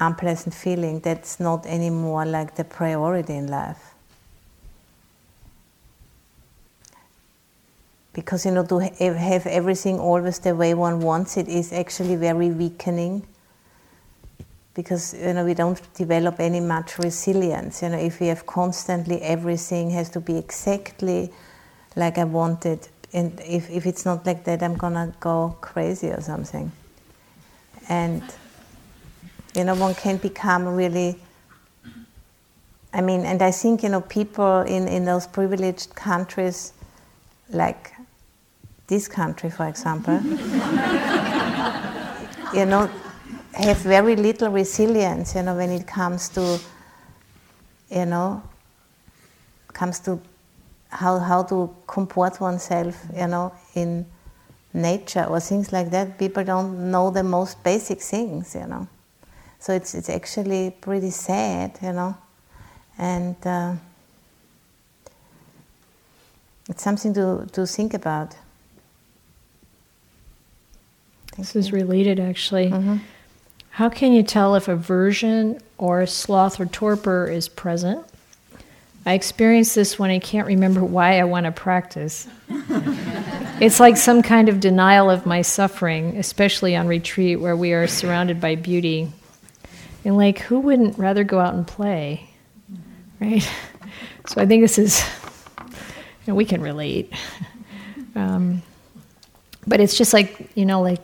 [0.00, 3.94] unpleasant feeling that's not anymore like the priority in life
[8.12, 12.50] because you know to have everything always the way one wants it is actually very
[12.50, 13.24] weakening
[14.74, 17.82] because you know we don't develop any much resilience.
[17.82, 21.32] You know, if we have constantly everything has to be exactly
[21.96, 26.20] like I wanted, and if, if it's not like that, I'm gonna go crazy or
[26.20, 26.72] something.
[27.88, 28.22] And
[29.54, 31.18] you know, one can become really.
[32.92, 36.72] I mean, and I think you know people in in those privileged countries,
[37.50, 37.92] like
[38.86, 40.20] this country, for example.
[42.54, 42.88] you know,
[43.52, 46.60] have very little resilience, you know, when it comes to,
[47.90, 48.42] you know,
[49.72, 50.20] comes to
[50.88, 54.06] how how to comport oneself, you know, in
[54.72, 56.18] nature or things like that.
[56.18, 58.88] People don't know the most basic things, you know.
[59.64, 62.18] So it's it's actually pretty sad, you know,
[62.98, 63.76] and uh,
[66.68, 68.36] it's something to to think about.
[71.28, 71.60] Thank this you.
[71.60, 72.72] is related, actually.
[72.72, 72.96] Mm-hmm.
[73.70, 78.04] How can you tell if aversion or sloth or torpor is present?
[79.06, 82.28] I experience this when I can't remember why I want to practice.
[83.62, 87.86] it's like some kind of denial of my suffering, especially on retreat where we are
[87.86, 89.10] surrounded by beauty.
[90.04, 92.28] And like, who wouldn't rather go out and play?
[93.20, 93.48] Right?
[94.26, 95.04] So I think this is,
[95.58, 97.12] you know, we can relate.
[98.16, 98.62] Um,
[99.66, 101.00] but it's just like, you know, like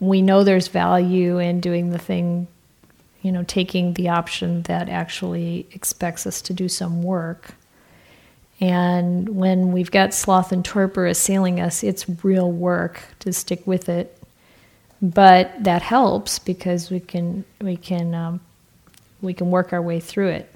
[0.00, 2.46] we know there's value in doing the thing
[3.22, 7.54] you know, taking the option that actually expects us to do some work.
[8.60, 13.88] And when we've got sloth and torpor assailing us, it's real work to stick with
[13.88, 14.17] it.
[15.00, 18.40] But that helps because we can we can um,
[19.22, 20.52] we can work our way through it.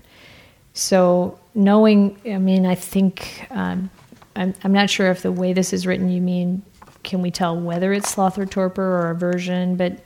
[0.74, 3.90] So knowing, I mean, I think um,
[4.34, 6.62] I'm I'm not sure if the way this is written, you mean
[7.03, 9.76] can we tell whether it's sloth or torpor or aversion?
[9.76, 9.99] But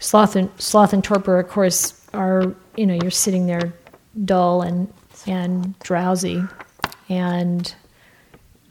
[0.00, 3.72] sloth and sloth and torpor, of course, are you know you're sitting there
[4.24, 4.92] dull and
[5.26, 6.42] and drowsy,
[7.08, 7.74] and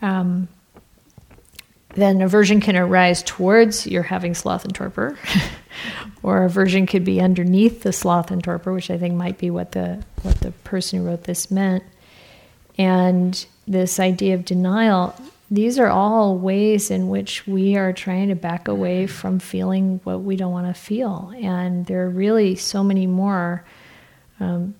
[0.02, 0.48] um,
[1.94, 5.18] then aversion can arise towards you're having sloth and torpor,
[6.24, 9.74] or aversion could be underneath the sloth and torpor, which I think might be what
[9.74, 11.84] the what the person who wrote this meant.
[12.78, 15.14] And this idea of denial,
[15.50, 20.22] these are all ways in which we are trying to back away from feeling what
[20.22, 21.34] we don't want to feel.
[21.36, 23.66] And there are really so many more
[24.40, 24.76] um,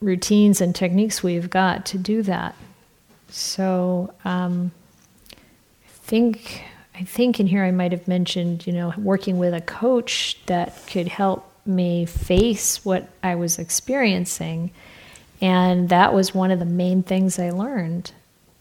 [0.00, 2.56] routines and techniques we've got to do that.
[3.28, 4.72] So um,
[6.14, 6.62] think
[6.94, 10.80] I think in here I might have mentioned, you know, working with a coach that
[10.86, 14.70] could help me face what I was experiencing.
[15.40, 18.12] And that was one of the main things I learned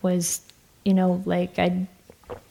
[0.02, 0.42] was
[0.84, 1.88] you know, like I,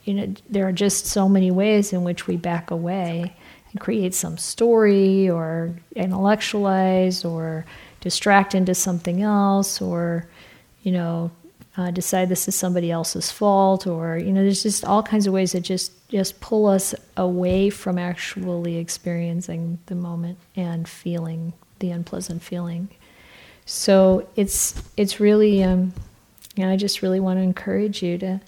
[0.05, 3.35] you know, there are just so many ways in which we back away
[3.73, 7.67] and create some story or intellectualize or
[8.01, 10.29] distract into something else or,
[10.85, 11.33] you know,
[11.77, 15.33] uh, decide this is somebody else's fault or you know there's just all kinds of
[15.33, 21.91] ways that just just pull us away from actually experiencing the moment and feeling the
[21.91, 22.89] unpleasant feeling
[23.65, 25.95] so it's it's really um,
[26.57, 28.41] and I just really want to encourage you to,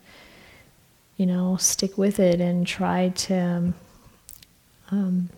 [1.17, 3.75] you know, stick with it and try to um,
[4.91, 5.31] um,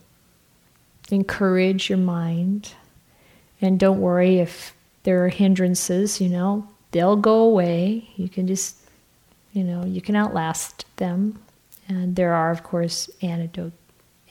[1.11, 2.73] encourage your mind.
[3.61, 4.75] And don't worry if
[5.05, 8.09] there are hindrances, you know, they'll go away.
[8.17, 8.79] You can just,
[9.53, 11.39] you know, you can outlast them.
[11.89, 13.75] And there are, of course, antidote,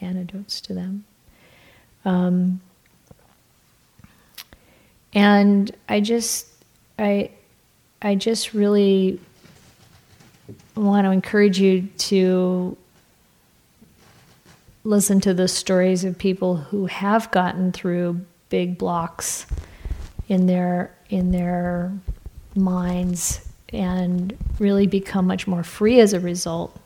[0.01, 1.05] antidotes to them.
[2.05, 2.59] Um,
[5.13, 6.47] and I just,
[6.97, 7.29] I,
[8.01, 9.19] I just really
[10.75, 12.75] want to encourage you to
[14.83, 19.45] listen to the stories of people who have gotten through big blocks
[20.27, 21.91] in their in their
[22.55, 23.41] minds
[23.73, 26.77] and really become much more free as a result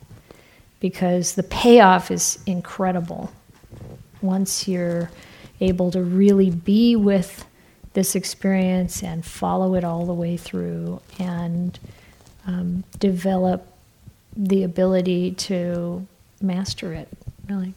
[0.80, 3.30] because the payoff is incredible
[4.22, 5.10] once you're
[5.60, 7.44] able to really be with
[7.92, 11.78] this experience and follow it all the way through and
[12.46, 13.66] um, develop
[14.36, 16.06] the ability to
[16.40, 17.08] master it,
[17.48, 17.74] really.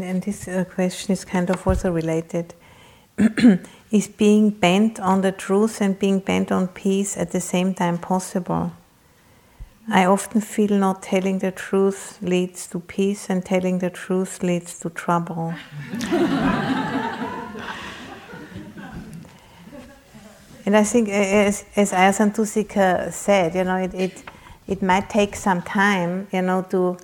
[0.00, 2.54] And, this uh, question is kind of also related.
[3.90, 7.98] is being bent on the truth and being bent on peace at the same time
[7.98, 8.72] possible?
[9.88, 14.78] I often feel not telling the truth leads to peace and telling the truth leads
[14.80, 15.52] to trouble.
[20.64, 24.22] and I think, as, as Ayya Santussika said, you know, it, it,
[24.68, 26.96] it might take some time, you know, to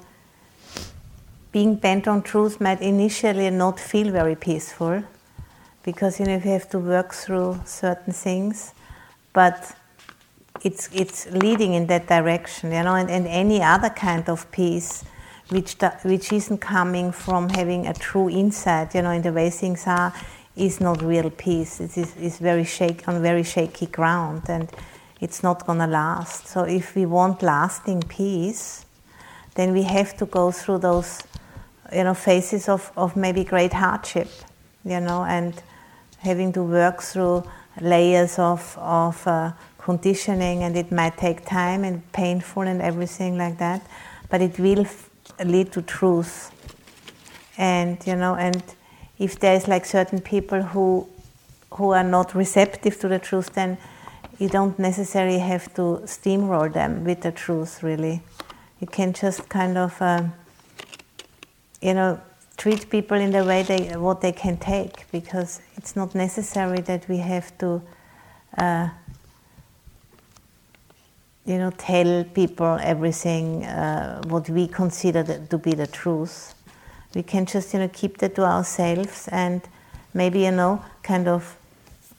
[1.52, 5.02] being bent on truth might initially not feel very peaceful
[5.82, 8.74] because, you know, you have to work through certain things.
[9.32, 9.74] But
[10.62, 15.04] it's it's leading in that direction, you know, and, and any other kind of peace
[15.50, 19.86] which which isn't coming from having a true insight, you know, in the way things
[19.86, 20.12] are,
[20.56, 21.80] is not real peace.
[21.80, 24.68] It is, is very shake on very shaky ground, and
[25.20, 26.48] it's not gonna last.
[26.48, 28.84] So if we want lasting peace,
[29.58, 31.20] then we have to go through those,
[31.92, 34.28] you know, phases of, of maybe great hardship,
[34.84, 35.60] you know, and
[36.18, 37.42] having to work through
[37.80, 43.58] layers of of uh, conditioning and it might take time and painful and everything like
[43.58, 43.84] that
[44.30, 45.10] but it will f-
[45.44, 46.52] lead to truth.
[47.56, 48.62] And you know and
[49.18, 51.08] if there's like certain people who
[51.70, 53.76] who are not receptive to the truth then
[54.38, 58.22] you don't necessarily have to steamroll them with the truth really
[58.80, 60.32] you can just kind of um,
[61.80, 62.20] you know
[62.56, 67.08] treat people in the way they what they can take because it's not necessary that
[67.08, 67.82] we have to
[68.56, 68.88] uh,
[71.48, 76.54] you know, tell people everything uh, what we consider to be the truth.
[77.14, 79.62] We can just, you know, keep that to ourselves and
[80.12, 81.56] maybe, you know, kind of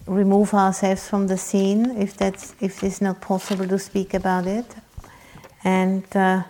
[0.08, 4.66] remove ourselves from the scene if that's if it's not possible to speak about it,
[5.64, 6.44] and uh,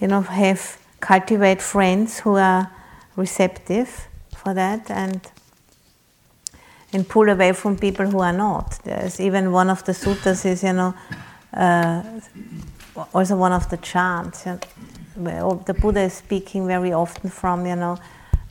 [0.00, 2.70] you know, have cultivate friends who are
[3.16, 5.20] receptive for that and
[6.92, 8.78] and pull away from people who are not.
[8.82, 10.94] There's even one of the suttas is, you know,
[11.52, 12.02] uh,
[13.12, 14.46] also one of the chants.
[14.46, 14.58] You
[15.16, 17.98] know, the Buddha is speaking very often from, you know,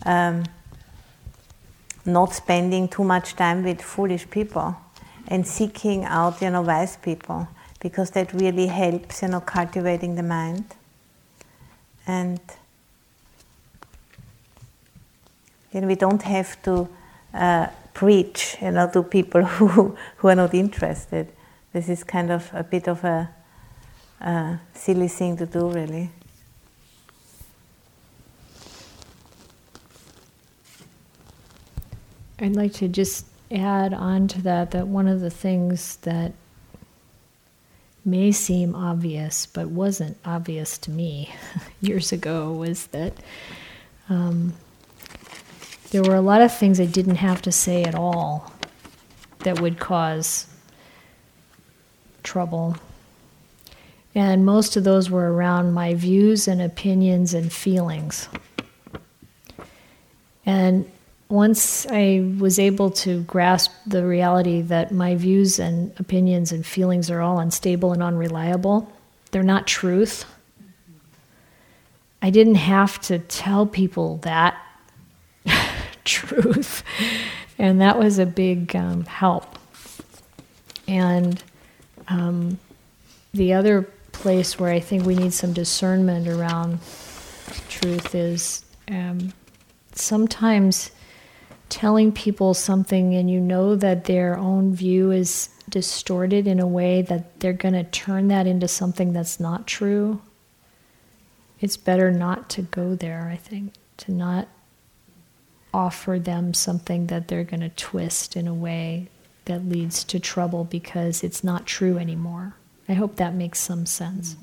[0.05, 0.43] um,
[2.05, 4.75] not spending too much time with foolish people
[5.28, 7.47] and seeking out, you know, wise people
[7.80, 10.65] because that really helps, you know, cultivating the mind.
[12.05, 12.39] And
[15.82, 16.89] know, we don't have to
[17.34, 21.28] uh, preach, you know, to people who, who are not interested.
[21.73, 23.30] This is kind of a bit of a,
[24.21, 26.09] a silly thing to do, really.
[32.39, 36.34] I'd like to just add on to that that one of the things that
[38.08, 41.30] may seem obvious but wasn't obvious to me
[41.82, 43.14] years ago was that
[44.10, 44.53] um,
[45.91, 48.51] there were a lot of things I didn't have to say at all
[49.39, 50.47] that would cause
[52.24, 52.76] trouble.
[54.16, 58.28] And most of those were around my views and opinions and feelings.
[60.45, 60.89] And
[61.30, 67.09] once I was able to grasp the reality that my views and opinions and feelings
[67.11, 68.91] are all unstable and unreliable,
[69.32, 70.25] they're not truth.
[72.21, 74.57] I didn't have to tell people that
[76.05, 76.84] truth.
[77.59, 79.59] And that was a big um, help.
[80.88, 81.43] And
[82.07, 82.57] um,
[83.34, 83.82] the other
[84.13, 86.80] place where I think we need some discernment around
[87.69, 89.34] truth is um,
[89.93, 90.91] sometimes
[91.70, 97.01] telling people something and you know that their own view is distorted in a way
[97.01, 100.22] that they're going to turn that into something that's not true.
[101.59, 104.47] It's better not to go there, I think, to not
[105.74, 109.09] offer them something that they're going to twist in a way
[109.45, 112.55] that leads to trouble because it's not true anymore.
[112.88, 114.36] I hope that makes some sense.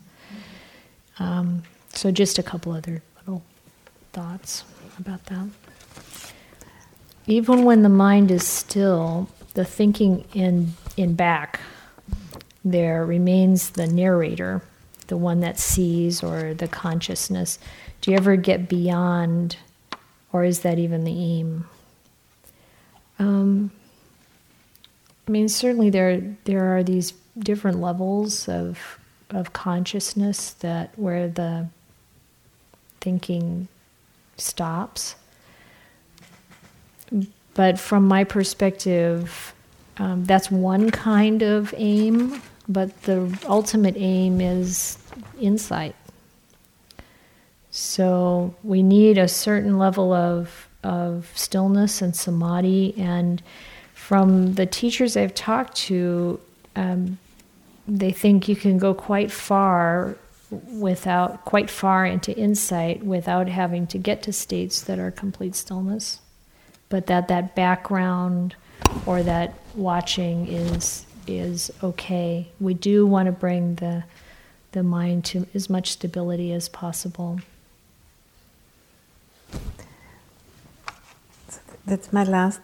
[1.19, 1.63] Um,
[1.93, 3.43] so, just a couple other little
[4.13, 4.65] thoughts
[4.99, 5.47] about that.
[7.27, 11.61] Even when the mind is still, the thinking in, in back,
[12.65, 14.63] there remains the narrator,
[15.07, 17.59] the one that sees or the consciousness.
[18.01, 19.57] Do you ever get beyond
[20.35, 21.67] or is that even the aim?
[23.21, 23.71] Um,
[25.27, 28.99] I mean, certainly there there are these different levels of
[29.31, 31.69] of consciousness that where the
[33.01, 33.69] thinking
[34.37, 35.15] stops.
[37.55, 39.55] But from my perspective,
[39.97, 44.99] um, that's one kind of aim, but the ultimate aim is
[45.41, 45.95] insight.
[47.71, 52.95] So we need a certain level of, of stillness and samadhi.
[52.97, 53.43] And
[53.95, 56.41] from the teachers I've talked to,
[56.77, 57.19] um,
[57.87, 60.17] they think you can go quite far
[60.51, 66.21] without quite far into insight without having to get to states that are complete stillness
[66.89, 68.55] but that that background
[69.07, 74.05] or that watching is is okay we do want to bring the
[74.73, 77.41] the mind to as much stability as possible
[81.87, 82.61] That's my last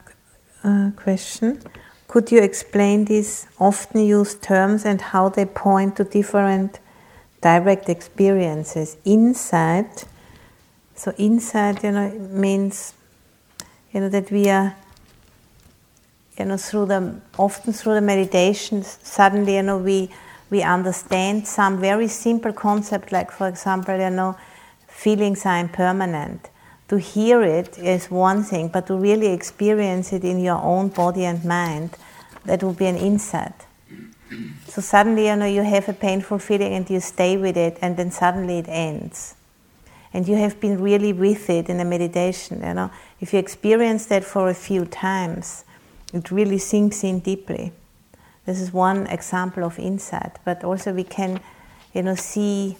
[0.64, 1.60] uh, question.
[2.08, 6.80] Could you explain these often used terms and how they point to different
[7.42, 8.96] direct experiences?
[9.04, 10.06] Insight.
[10.94, 12.94] So insight, you know, means
[13.92, 14.76] you know that we are
[16.38, 20.10] you know through the often through the meditations suddenly you know we
[20.50, 24.36] we understand some very simple concept like for example you know
[24.88, 26.50] feelings are impermanent
[26.90, 31.24] to hear it is one thing, but to really experience it in your own body
[31.24, 31.96] and mind,
[32.44, 33.54] that would be an insight.
[34.66, 37.96] So suddenly, you know, you have a painful feeling and you stay with it, and
[37.96, 39.36] then suddenly it ends.
[40.12, 42.90] And you have been really with it in a meditation, you know.
[43.20, 45.64] If you experience that for a few times,
[46.12, 47.72] it really sinks in deeply.
[48.44, 51.40] This is one example of insight, but also we can,
[51.94, 52.76] you know, see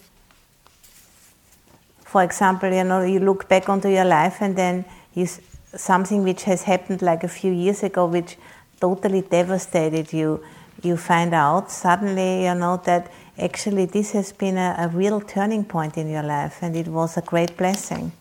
[2.10, 5.28] for example, you know, you look back onto your life and then you
[5.76, 8.36] something which has happened like a few years ago, which
[8.80, 10.42] totally devastated you.
[10.82, 15.64] You find out suddenly, you know, that actually this has been a, a real turning
[15.64, 18.12] point in your life, and it was a great blessing.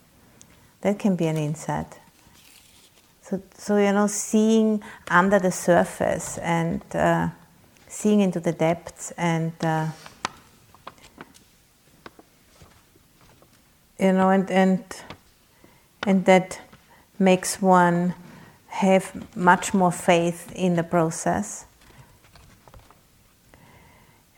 [0.81, 1.99] That can be an insight.
[3.21, 7.29] So, so you know, seeing under the surface and uh,
[7.87, 9.87] seeing into the depths and uh,
[13.99, 14.83] you know, and and
[16.07, 16.59] and that
[17.19, 18.15] makes one
[18.67, 21.65] have much more faith in the process.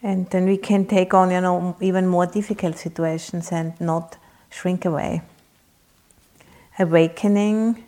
[0.04, 4.18] And then we can take on, you know, even more difficult situations and not
[4.50, 5.22] shrink away.
[6.80, 7.84] Awakening,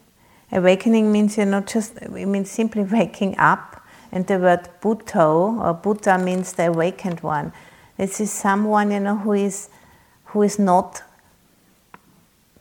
[0.52, 3.82] awakening means, you know, just, it means simply waking up.
[4.12, 7.52] And the word Buddho or Buddha means the awakened one.
[7.98, 9.70] This is someone, you know, who is,
[10.26, 11.02] who is not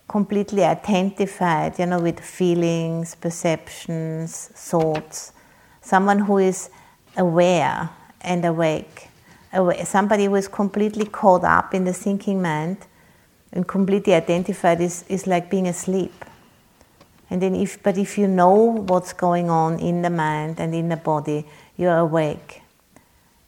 [0.07, 5.31] completely identified, you know, with feelings, perceptions, thoughts.
[5.81, 6.69] Someone who is
[7.17, 7.89] aware
[8.21, 8.92] and awake.
[9.53, 12.77] Oh, somebody who is completely caught up in the thinking mind
[13.51, 16.25] and completely identified is, is like being asleep.
[17.29, 20.89] And then if, but if you know what's going on in the mind and in
[20.89, 21.45] the body,
[21.77, 22.61] you're awake.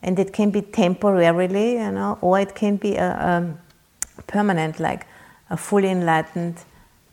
[0.02, 3.56] And it can be temporarily, you know, or it can be a,
[4.18, 5.06] a permanent, like
[5.50, 6.56] a fully enlightened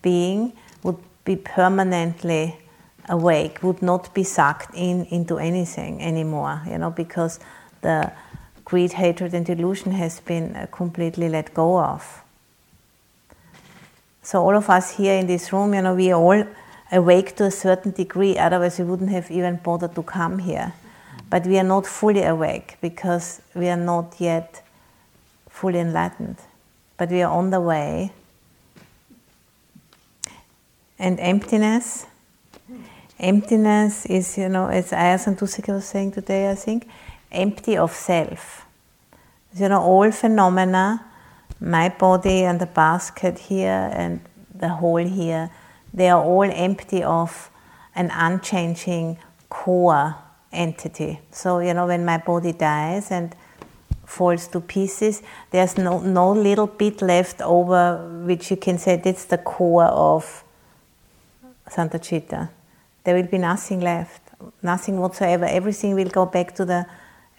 [0.02, 2.56] being would be permanently
[3.08, 7.40] awake, would not be sucked in into anything anymore, you know, because
[7.80, 8.12] the
[8.64, 12.22] greed, hatred, and delusion has been uh, completely let go of.
[14.22, 16.46] So all of us here in this room, you know, we are all
[16.90, 20.72] awake to a certain degree, otherwise we wouldn't have even bothered to come here.
[21.28, 24.62] But we are not fully awake because we are not yet
[25.48, 26.36] fully enlightened.
[26.96, 28.12] But we are on the way
[30.98, 32.06] and emptiness.
[33.18, 36.88] Emptiness is, you know, as Ayya Santussika was saying today, I think,
[37.34, 38.66] empty of self.
[39.54, 41.04] You know, all phenomena,
[41.60, 44.20] my body and the basket here and
[44.54, 45.50] the hole here,
[45.92, 47.50] they are all empty of
[47.94, 49.18] an unchanging
[49.48, 50.16] core
[50.52, 51.20] entity.
[51.30, 53.34] So, you know, when my body dies and
[54.04, 59.24] falls to pieces, there's no, no little bit left over which you can say that's
[59.26, 60.44] the core of
[61.68, 62.50] Santacitta.
[63.04, 64.22] There will be nothing left,
[64.62, 65.44] nothing whatsoever.
[65.44, 66.86] Everything will go back to the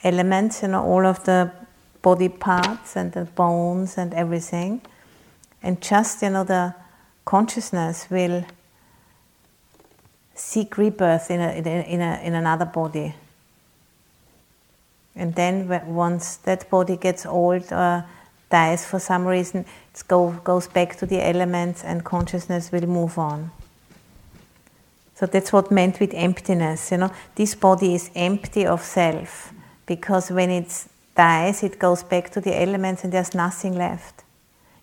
[0.05, 1.51] elements, you know, all of the
[2.01, 4.81] body parts and the bones and everything.
[5.63, 6.75] And just, you know, the
[7.25, 8.45] consciousness will
[10.35, 13.15] seek rebirth in, a, in, a, in, another body.
[15.15, 18.05] And then, once that body gets old or
[18.51, 23.17] dies for some reason, it go, goes back to the elements and consciousness will move
[23.17, 23.49] on.
[25.15, 26.91] So that's what meant with emptiness.
[26.91, 29.54] You know, this body is empty of self
[29.85, 34.23] because when it dies, it goes back to the elements and there's nothing left.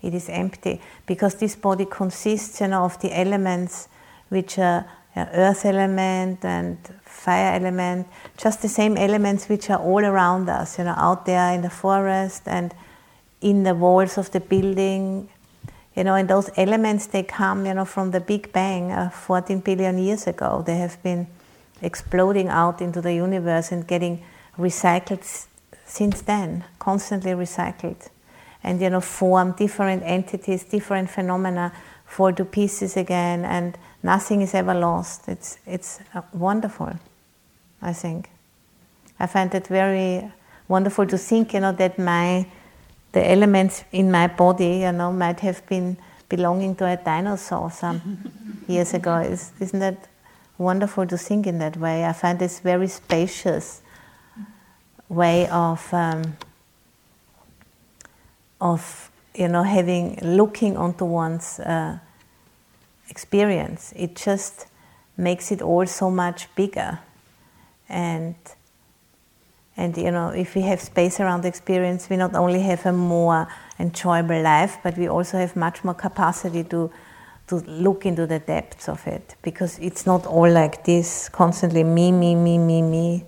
[0.02, 3.88] It is empty because this body consists, you know, of the elements
[4.28, 4.84] which are
[5.14, 10.48] you know, earth element and fire element, just the same elements which are all around
[10.48, 12.74] us, you know, out there in the forest and
[13.40, 15.28] in the walls of the building
[15.94, 19.60] you know, and those elements, they come, you know, from the Big Bang uh, 14
[19.60, 20.62] billion years ago.
[20.64, 21.26] They have been
[21.82, 24.24] exploding out into the universe and getting
[24.58, 25.46] recycled
[25.84, 28.08] since then, constantly recycled.
[28.64, 31.72] And, you know, form different entities, different phenomena,
[32.06, 35.28] fall to pieces again, and nothing is ever lost.
[35.28, 36.92] It's, it's uh, wonderful,
[37.80, 38.30] I think.
[39.18, 40.30] I find it very
[40.68, 42.46] wonderful to think, you know, that my
[43.12, 45.96] the elements in my body, you know, might have been
[46.28, 48.32] belonging to a dinosaur some
[48.66, 49.18] years ago.
[49.18, 50.08] Is, isn't that
[50.56, 52.06] wonderful to think in that way?
[52.06, 53.81] I find this very spacious
[55.12, 56.36] way of um,
[58.60, 61.98] of you know having looking onto one's uh,
[63.08, 63.92] experience.
[63.96, 64.66] It just
[65.16, 66.98] makes it all so much bigger
[67.88, 68.34] and
[69.76, 73.48] and you know, if we have space around experience, we not only have a more
[73.78, 76.90] enjoyable life, but we also have much more capacity to
[77.48, 82.12] to look into the depths of it because it's not all like this constantly me
[82.12, 83.24] me me me me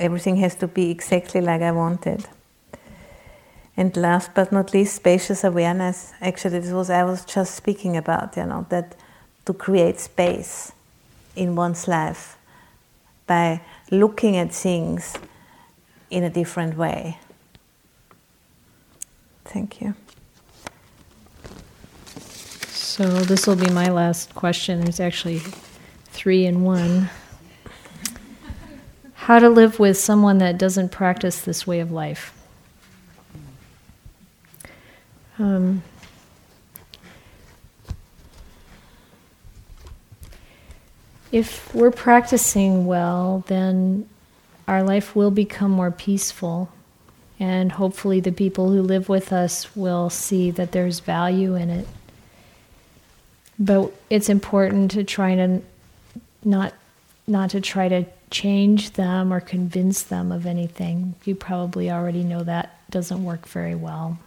[0.00, 2.26] everything has to be exactly like i wanted
[3.76, 8.36] and last but not least spacious awareness actually this was i was just speaking about
[8.36, 8.96] you know that
[9.44, 10.72] to create space
[11.36, 12.36] in one's life
[13.26, 15.14] by looking at things
[16.10, 17.18] in a different way.
[19.44, 19.94] Thank you.
[22.68, 24.80] So, this will be my last question.
[24.80, 25.40] There's actually
[26.06, 27.08] three in one.
[29.30, 32.36] How to live with someone that doesn't practice this way of life?
[35.38, 35.84] Um,
[41.30, 44.08] if we're practicing well, then
[44.66, 46.68] our life will become more peaceful.
[47.38, 51.86] And hopefully, the people who live with us will see that there's value in it.
[53.60, 55.62] but it's important to try to
[56.42, 56.74] not
[57.28, 61.14] not to try to change them or convince them of anything.
[61.24, 64.18] You probably already know that doesn't work very well.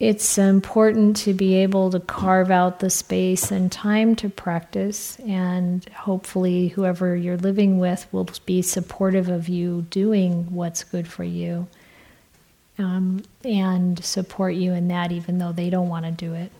[0.00, 5.86] It's important to be able to carve out the space and time to practice, and
[5.90, 11.68] hopefully, whoever you're living with will be supportive of you doing what's good for you
[12.78, 16.50] um, and support you in that, even though they don't want to do it.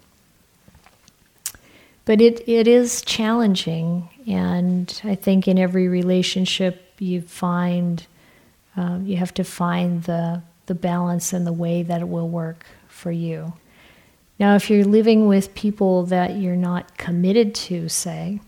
[2.05, 8.07] But it, it is challenging, and I think in every relationship you find
[8.77, 12.65] um, you have to find the the balance and the way that it will work
[12.89, 13.53] for you.
[14.39, 18.41] Now, if you're living with people that you're not committed to, say,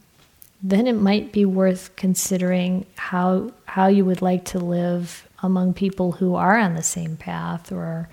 [0.63, 6.13] then it might be worth considering how how you would like to live among people
[6.13, 8.09] who are on the same path or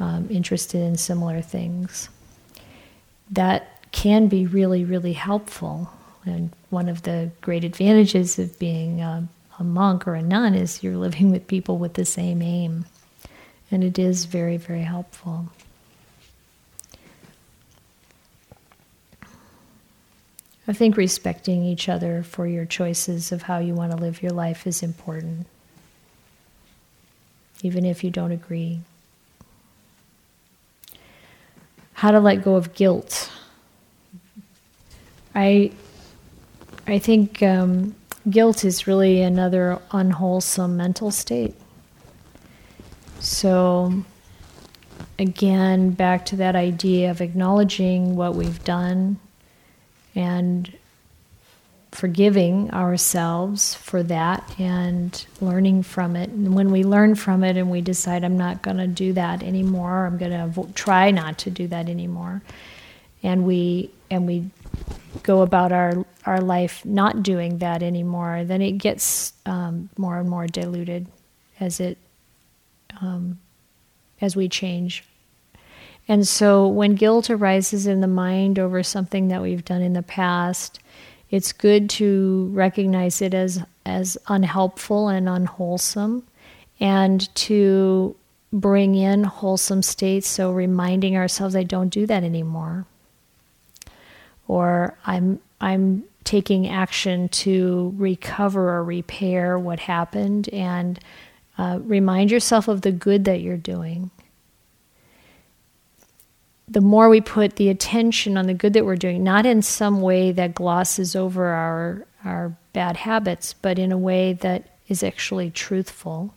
[0.00, 2.08] um, interested in similar things.
[3.30, 5.90] That can be really, really helpful.
[6.26, 10.82] And one of the great advantages of being a, a monk or a nun is
[10.82, 12.86] you're living with people with the same aim.
[13.70, 15.50] And it is very, very helpful.
[20.66, 24.32] I think respecting each other for your choices of how you want to live your
[24.32, 25.46] life is important,
[27.62, 28.80] even if you don't agree.
[31.92, 33.30] How to let go of guilt.
[35.34, 35.72] I,
[36.86, 37.94] I think um,
[38.28, 41.54] guilt is really another unwholesome mental state.
[43.20, 44.04] So,
[45.18, 49.18] again, back to that idea of acknowledging what we've done
[50.14, 50.76] and
[51.90, 56.28] forgiving ourselves for that and learning from it.
[56.28, 59.42] And when we learn from it and we decide, I'm not going to do that
[59.42, 62.42] anymore, I'm going to vo- try not to do that anymore,
[63.24, 64.44] and we and we
[65.24, 70.28] go about our our life not doing that anymore, then it gets um, more and
[70.28, 71.06] more diluted
[71.58, 71.98] as it
[73.00, 73.38] um,
[74.20, 75.04] as we change.
[76.06, 80.02] And so, when guilt arises in the mind over something that we've done in the
[80.02, 80.78] past,
[81.30, 86.26] it's good to recognize it as as unhelpful and unwholesome,
[86.78, 88.14] and to
[88.52, 90.28] bring in wholesome states.
[90.28, 92.86] So, reminding ourselves, I don't do that anymore
[94.48, 100.98] or I'm I'm taking action to recover or repair what happened and
[101.58, 104.10] uh, remind yourself of the good that you're doing.
[106.66, 110.00] The more we put the attention on the good that we're doing, not in some
[110.00, 115.50] way that glosses over our our bad habits, but in a way that is actually
[115.50, 116.34] truthful.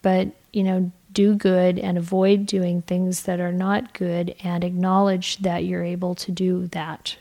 [0.00, 5.38] But you know, do good and avoid doing things that are not good and acknowledge
[5.38, 7.16] that you're able to do that.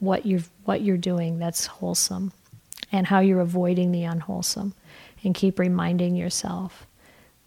[0.00, 2.32] What you're what you're doing that's wholesome
[2.92, 4.74] and how you're avoiding the unwholesome.
[5.24, 6.86] And keep reminding yourself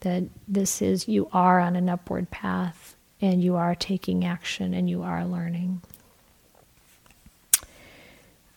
[0.02, 4.90] that this is you are on an upward path and you are taking action and
[4.90, 5.82] you are learning.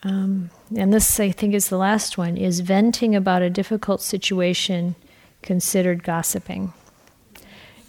[0.03, 4.97] Um, and this i think is the last one is venting about a difficult situation
[5.45, 6.73] considered gossiping.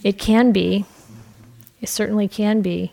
[0.03, 0.85] It can be,
[1.81, 2.91] it certainly can be.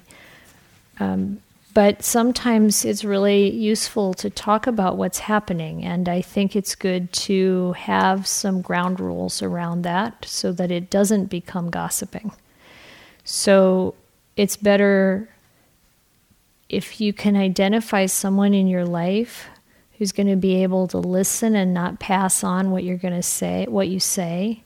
[0.98, 1.42] Um,
[1.74, 7.12] but sometimes it's really useful to talk about what's happening, and I think it's good
[7.14, 12.32] to have some ground rules around that so that it doesn't become gossiping.
[13.24, 13.94] So
[14.36, 15.28] it's better
[16.68, 19.48] if you can identify someone in your life
[20.03, 23.22] who's going to be able to listen and not pass on what you're going to
[23.22, 24.61] say, what you say,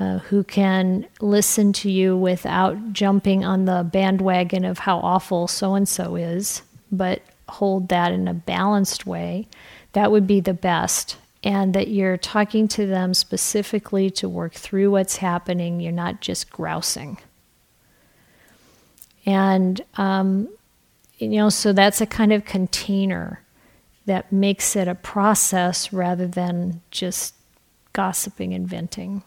[0.00, 5.76] uh, who can listen to you without jumping on the bandwagon of how awful so
[5.76, 9.46] and so is, but hold that in a balanced way,
[9.92, 11.16] that would be the best.
[11.44, 16.50] And that you're talking to them specifically to work through what's happening, you're not just
[16.50, 17.18] grousing.
[19.24, 20.48] And, um,
[21.18, 23.44] you know, so that's a kind of container
[24.10, 27.32] that makes it a process rather than just
[27.92, 29.22] gossiping and venting.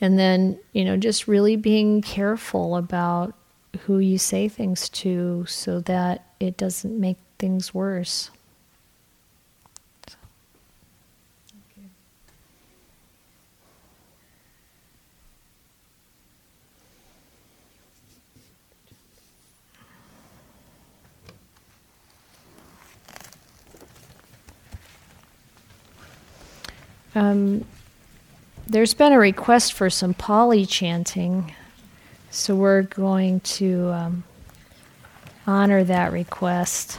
[0.00, 3.32] And then, you know, just really being careful about
[3.82, 8.32] who you say things to so that it doesn't make things worse.
[27.14, 27.64] Um,
[28.66, 31.54] there's been a request for some Pali chanting.
[32.30, 34.24] So we're going to um,
[35.46, 36.98] honor that request.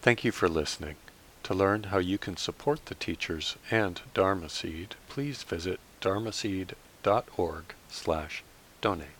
[0.00, 0.96] Thank you for listening.
[1.44, 7.64] To learn how you can support the teachers and Dharma Seed, please visit dharma dharmaseed.org
[7.88, 8.44] slash
[8.80, 9.17] donate.